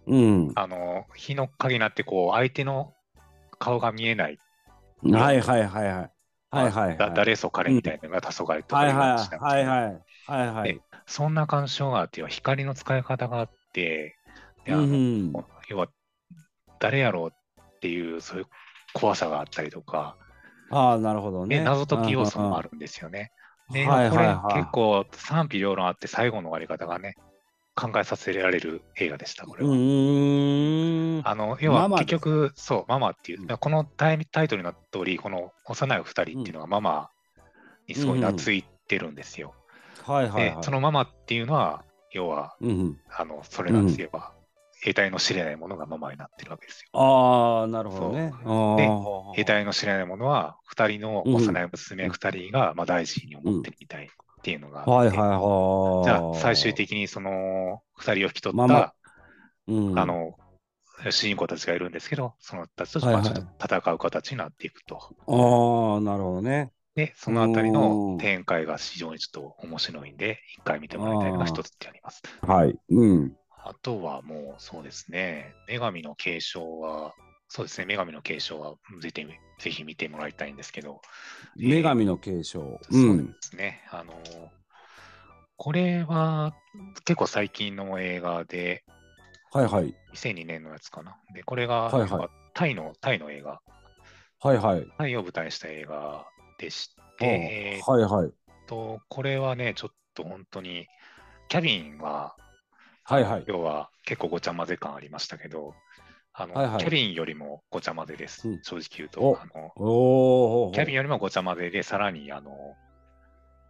[0.06, 2.94] うん、あの、日の影になって、こう、相手の
[3.58, 4.38] 顔が見えない。
[5.02, 6.10] はいはいはいはい。
[6.52, 9.94] はいはい、だ誰そ彼みたいなのが黄昏とかはいはいはい
[10.26, 10.80] はいはい。
[11.06, 14.16] そんな干渉があって、光の使い方があって、
[14.64, 15.32] であの、うん、
[15.68, 15.88] 要は、
[16.80, 18.46] 誰やろうっていう、そういう
[18.94, 20.16] 怖さがあったりとか、
[20.70, 21.62] ああ、なるほどね。
[21.62, 23.32] 謎解き要素もあるんですよね。
[23.70, 27.16] ね、はいはいはい、これ結構賛否両論あって最後の終わり方がね、
[27.74, 29.70] 考えさせられる映画でした、これは。
[29.70, 37.10] あの要は結局、そう、ママっていう、このタイタイトルの通り、この幼い2人っていうのはママ
[37.88, 39.54] にすごい懐いてるんですよ。
[40.04, 44.10] はいはい、で、そのママっていうのは、要は、うん、あのそれなんですよ、
[44.82, 46.88] 兵隊の知れないものがママになってるわけですよ。
[46.92, 48.32] ああ、なるほどね。
[48.76, 54.08] で、兵隊の知れないものは、2人の幼い娘2人が、まあ、大事に思ってみたいっ
[54.42, 58.94] ていうのがあって、はいはいはい、じゃあ最終的にその2人を引き取った、
[59.68, 60.34] うん、あの
[61.10, 63.30] 主人公たちがいるんですけど、そのたちとちょっと
[63.62, 64.96] 戦う形になっていくと。
[65.26, 66.72] ああ、なるほどね。
[66.94, 72.22] で、そのあたりの展開が非常にちょっと面白いんで、一回見てもらいたいのが一つってあります。
[72.42, 72.76] はい。
[72.90, 73.32] うん。
[73.64, 77.14] あとはもうそうですね、女神の継承は、
[77.48, 79.26] そうですね、女神の継承はぜひ
[79.58, 81.00] ぜひ見てもらいたいんですけど。
[81.56, 83.82] 女神の継承、えー、そうですね。
[83.90, 84.14] あの、
[85.56, 86.54] これは
[87.04, 88.84] 結構最近の映画で、
[89.52, 89.94] はいはい。
[90.14, 91.18] 2002年のやつかな。
[91.34, 93.60] で、これが、はいはい、タイの、タイの映画。
[94.42, 94.86] はいはい。
[94.96, 96.26] タイを舞台にした映画
[96.58, 98.32] でして、はいはい。
[98.66, 100.86] と、これはね、ちょっと本当に、
[101.48, 102.36] キャビンは、
[103.04, 103.44] はいはい。
[103.46, 105.74] 要は結構ごちゃ混ぜ感ありましたけど、
[106.32, 108.48] あの、はいはいキャビンよりもごちゃ混ぜです。
[108.48, 109.40] うん正直言うおと。
[109.40, 110.72] あの。
[110.74, 112.76] キャビンよりもごちゃ混ぜで、さらに、あの、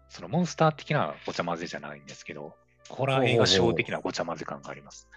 [0.09, 2.57] そのモンスター的なごちゃ混ぜじゃないんですけど、
[2.89, 5.09] ホラー映画ショー的なごちゃ混ぜ感があります。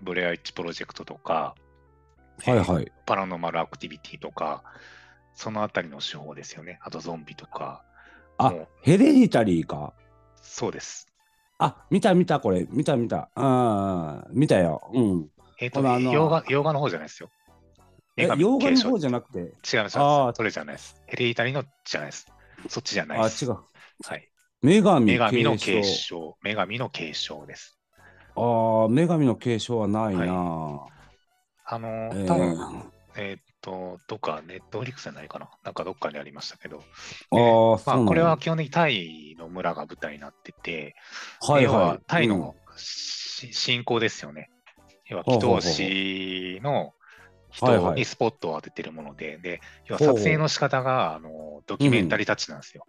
[0.00, 1.54] ブレアイッチプロジェクトとか、
[2.44, 2.90] はいはい。
[3.06, 4.62] パラノーマルアクティビティとか、
[5.34, 6.78] そのあたりの手法ですよね。
[6.82, 7.84] あとゾンビとか。
[8.38, 9.92] あヘレディタリーか。
[10.40, 11.09] そうです。
[11.62, 12.66] あ、見た見たこれ。
[12.70, 13.28] 見た見た。
[13.34, 14.90] ああ、見たよ。
[14.94, 15.28] うん。
[15.60, 17.28] えっ、と、このあの洋画、洋画の方じゃないですよ。
[18.16, 19.38] 洋画の方じゃなくて？
[19.38, 19.98] 違います。
[19.98, 20.96] あーそれじゃないです。
[21.06, 22.26] ヘレディタリーのじゃないです。
[22.68, 23.44] そっちじゃないあ、です。
[23.44, 23.58] 違う。
[24.04, 24.28] はい。
[24.62, 25.94] 女神の継継承。
[25.94, 26.36] 承。
[26.42, 27.78] 女神の継承です。
[28.36, 28.42] ああ、
[28.88, 30.80] 女神の継承はないな。
[31.66, 35.50] あのえー、多分、えーっと、どっかネットフリックスじゃないかな？
[35.64, 36.82] なんかどっかにありましたけど。
[37.30, 40.94] ああ、まあ、これは基本的にタイの村が舞台になってて、
[41.40, 41.98] はい要ははい。
[42.06, 44.50] タイうんのし信仰ですよね。
[45.06, 46.92] 要は祈祷師のはい
[47.50, 52.86] 人はいにスポットを当ててるもので、で、要は撮影の仕方があのドキュメンタリータッチなんですよ。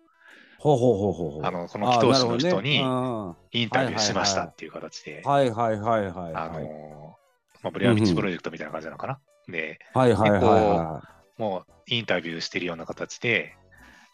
[0.59, 1.45] ほうほうほうほうほう。
[1.45, 6.63] あの、この祈祷師の人にあインタビューしましたっていう形で、はいはいはいはいあはい。
[6.63, 7.15] の、
[7.63, 9.19] まあ、ブレアビッチプロジェクトみたいな感じなのかな？
[9.47, 11.01] で、はいはいはいは
[11.37, 13.53] もうインタビューしてるような形で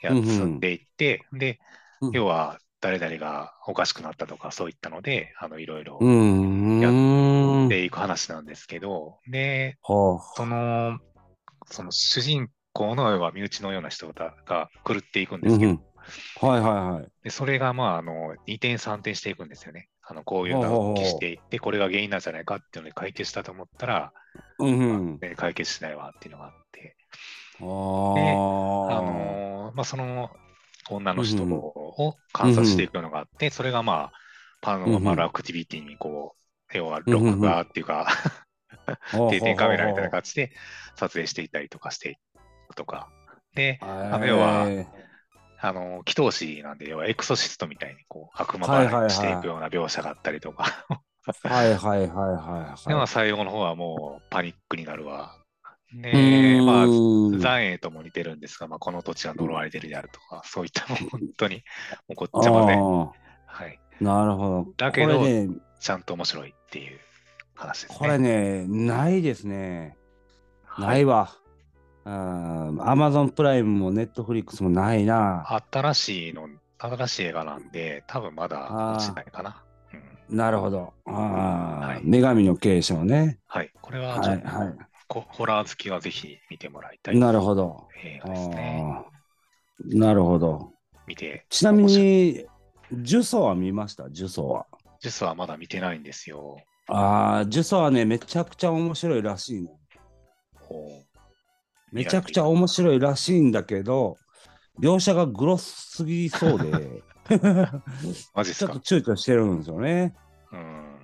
[0.01, 1.59] やうんでいって、で、
[2.01, 6.05] うん要は誰々がおかしくなったとかそういったので、あのいろいろい。
[6.05, 7.69] うーん。
[7.69, 10.99] でいく話なんですけど、で、はその、
[11.71, 15.47] その主人公の要は身内のような人がが狂っていくんあ。
[15.47, 15.83] ですけど、うん
[16.35, 17.11] はいはいはい。
[17.23, 19.89] でそれがまあ、あの、2転3転していくんですよね。
[20.09, 24.13] あの、こういうのをしていって、これが原因なんじゃないかっていうので解決したと思ったら、
[24.59, 26.95] うん解決しないわっていうのがあって、
[27.59, 27.67] あああ。
[29.01, 30.31] のーまあ、その
[30.89, 34.11] 女の人を観察していくのがあって、それがまあ、
[34.61, 36.35] パラノーマルアクティビティにこ
[36.73, 38.07] う、要は録画っていうか、
[39.29, 40.51] 定点カメラみたいな感じで
[40.95, 42.15] 撮影していたりとかしてい
[42.69, 43.09] くとか。
[43.53, 44.67] で、あの要は
[45.59, 50.85] あの、祈祷師なんで、要はエクソシストみたいにこう悪魔払いをしていくような描写があったりとか。
[51.43, 53.07] はいはいはいはいで、まあ、はい。
[53.07, 55.35] 最後の方はもうパニックになるわ。
[55.93, 61.63] うで、ーんまあ、残影とも似てるんですが、まあ、この土地が呪われてるであるとか、そういったもう本当に、
[62.07, 63.11] もうこっちまで、あは
[63.67, 64.73] い、あなるほど。
[64.77, 65.49] だけどね、
[65.79, 66.99] ちゃんと面白いっていう
[67.55, 67.97] 話ですね。
[67.99, 69.97] これね、ないですね。
[70.65, 71.31] はないわ。
[72.09, 75.45] アマゾンプライムもネットフリックスもないな。
[75.71, 76.47] 新しいの、
[76.77, 79.61] 新しい映画なんで、多分まだ落ちないかな。
[80.29, 80.93] うん、なるほど。
[81.05, 83.39] ああ、はい女神の継承ね。
[83.47, 83.71] はい。
[83.81, 84.73] これははいは
[85.09, 87.15] こホラー好きはぜひ見てもらいたい。
[87.15, 87.87] いなるほど。
[88.03, 89.03] 映あ画ですね。
[89.89, 90.71] ーなるほど。
[91.07, 91.45] 見て。
[91.49, 92.45] ちなみに、
[92.91, 94.03] 呪詛は見ました？
[94.03, 94.65] 呪詛は。
[94.99, 96.57] 実はまだ見てないんですよ。
[96.87, 99.71] ああ、呪詛はね、めちゃくちゃ面白いらしいの。
[100.55, 101.06] ほう
[101.91, 104.17] めちゃくちゃ面白いらしいんだけど、
[104.79, 107.03] 描写がグロすぎそうで、
[108.33, 108.79] マジっすか？
[108.79, 110.15] ちょっと躊躇してるんですよね。
[110.51, 110.97] うん。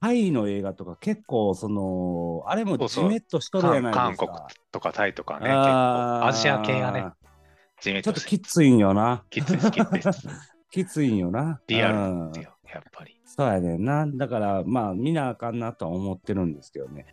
[0.00, 4.26] タイの映画とか結構、その、あれもそうそうジメッとしとるじゃない韓韓ですか。
[4.26, 7.06] 国とかタイとかね、アジア系がね、
[7.80, 9.24] 地面ちょっとときついんよな。
[9.30, 10.28] きついです、きついです。
[10.70, 11.60] きついんよな。
[11.66, 13.18] リアうんルってよ、やっぱり。
[13.24, 14.06] そうやねんな。
[14.06, 17.06] だから、まあ、見なあかんなとは思ってるんですけどね。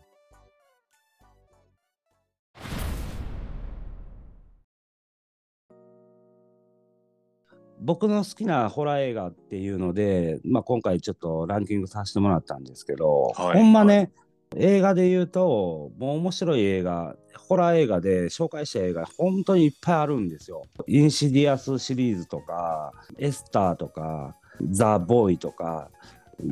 [7.84, 14.12] 僕の好きなホラー映画っていうので、まあ、今回ちょっとランキングさせてもらったんですけど、はいほんまね、
[14.56, 20.64] 映画で言うと、もう面白い映画、ホラー映画で紹介した映画、本当にいっぱいあるんですよ。
[20.88, 24.38] インシディアスシリーズとか、エスターとか、
[24.70, 25.90] ザ・ボーイとか、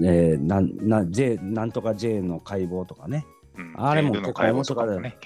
[0.04, 3.26] えーなんな J なんとか J の解剖とかね。
[3.58, 5.18] うんあれも結構面白かったね。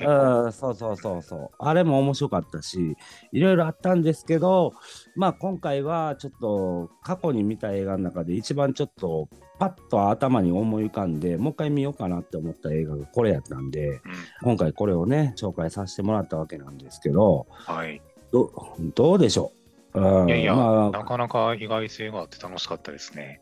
[0.51, 1.49] そうそうそうそう。
[1.60, 2.97] あれも面白かったし、
[3.32, 4.74] いろいろあったんですけど、
[5.16, 13.99] まあ今回はちょっと過去に見た映画の中で一番ちょっとパッと頭に思い浮かんで、もう一回見ようかなって思った映画がこれやったんで、うん
[14.43, 18.01] 今回これをね、紹介させてもらったわけなんですけど、はい。
[18.32, 18.51] ど
[18.93, 19.53] どうでしょ
[19.93, 23.39] う、うんいやいや、まあ、なかなか意外性があって楽しかったですね。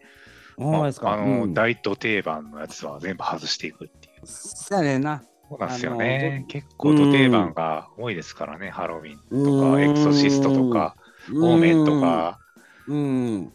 [0.58, 1.14] まですか？
[1.14, 4.28] あの、うん大土定番のやつは全部外していくっていう。
[4.28, 5.24] そうやな。
[5.50, 6.48] そうなんですよあねの。
[6.48, 10.96] 結構土定番が多いですからね、ハロウィンとか、うんエクソシストとか、
[11.32, 12.40] オーメンとか、
[12.88, 13.54] うん。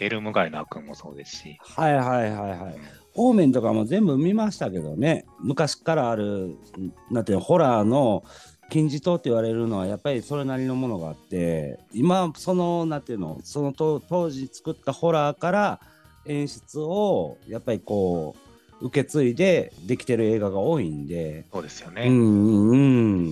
[0.00, 2.76] エルム街の悪夢もそうですし、はいはいはいはい。
[3.14, 5.24] オーメンとかも全部見ましたけどね。
[5.40, 6.56] 昔からある
[7.10, 8.22] なんていうのホラーの
[8.70, 15.80] 金字塔って言われるのはやっぱりそれなりのものがあって今そのなんていうのその当時作ったホラーから
[16.26, 18.36] 演出をやっぱりこ
[18.80, 21.46] う受け継いでできてる映画が多いんで。
[21.52, 22.04] そうですよね。
[22.06, 22.76] うんうんう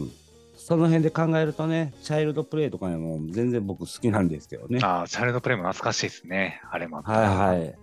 [0.05, 0.11] ん
[0.67, 4.81] その辺で考えるとねチャイルドプレイとかも全然僕好きなんですけどね。
[4.83, 6.61] ああチャイルドプレイも懐かしいですね。
[6.69, 7.75] あれもはいはい。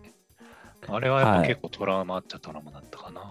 [0.90, 3.22] あれはやっぱ結構トラウマっちゃトラウマだったかな、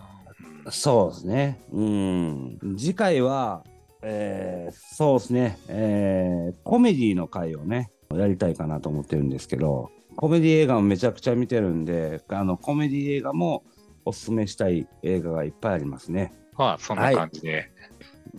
[0.65, 1.61] うん、そうですね。
[1.71, 2.59] うん。
[2.79, 3.63] 次回は
[4.01, 13.65] えー、そうですね、えー、コメディの回をね、やりたいかなと思ってるんですけど、コメディ映画もめちゃくちゃ見てるんで、あのコメディ映画も
[14.07, 16.33] おすすめしたい映画がいっぱいありますね。
[16.57, 17.53] はあ、そんな感じで。
[17.55, 17.72] はい、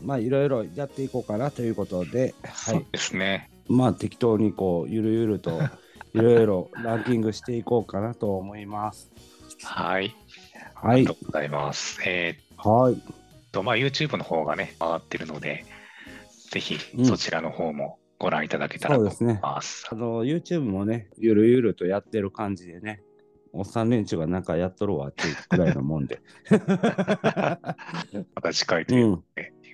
[0.01, 2.75] まあ、いろいろやっていこうかなということで、はい。
[2.75, 3.49] そうですね。
[3.67, 5.59] まあ、適当にこう、ゆるゆると、
[6.13, 9.11] いろいろランキングしていこうかなと思います。
[9.63, 10.15] はい。
[10.75, 10.93] はい。
[10.93, 11.99] ありがとうございます。
[12.05, 12.97] えー、はい。
[13.51, 15.65] と、まあ、YouTube の方がね、回ってるので、
[16.51, 19.23] ぜひそちらの方もご覧いただけたらと思います。
[19.23, 23.01] うん、すね、あの YouTube もね、ゆるゆるとやってる感じでね、
[23.53, 26.21] おっさん連中がなんかやっとるわっていうくらいのもんで。
[26.49, 29.62] また次回ということで、うん、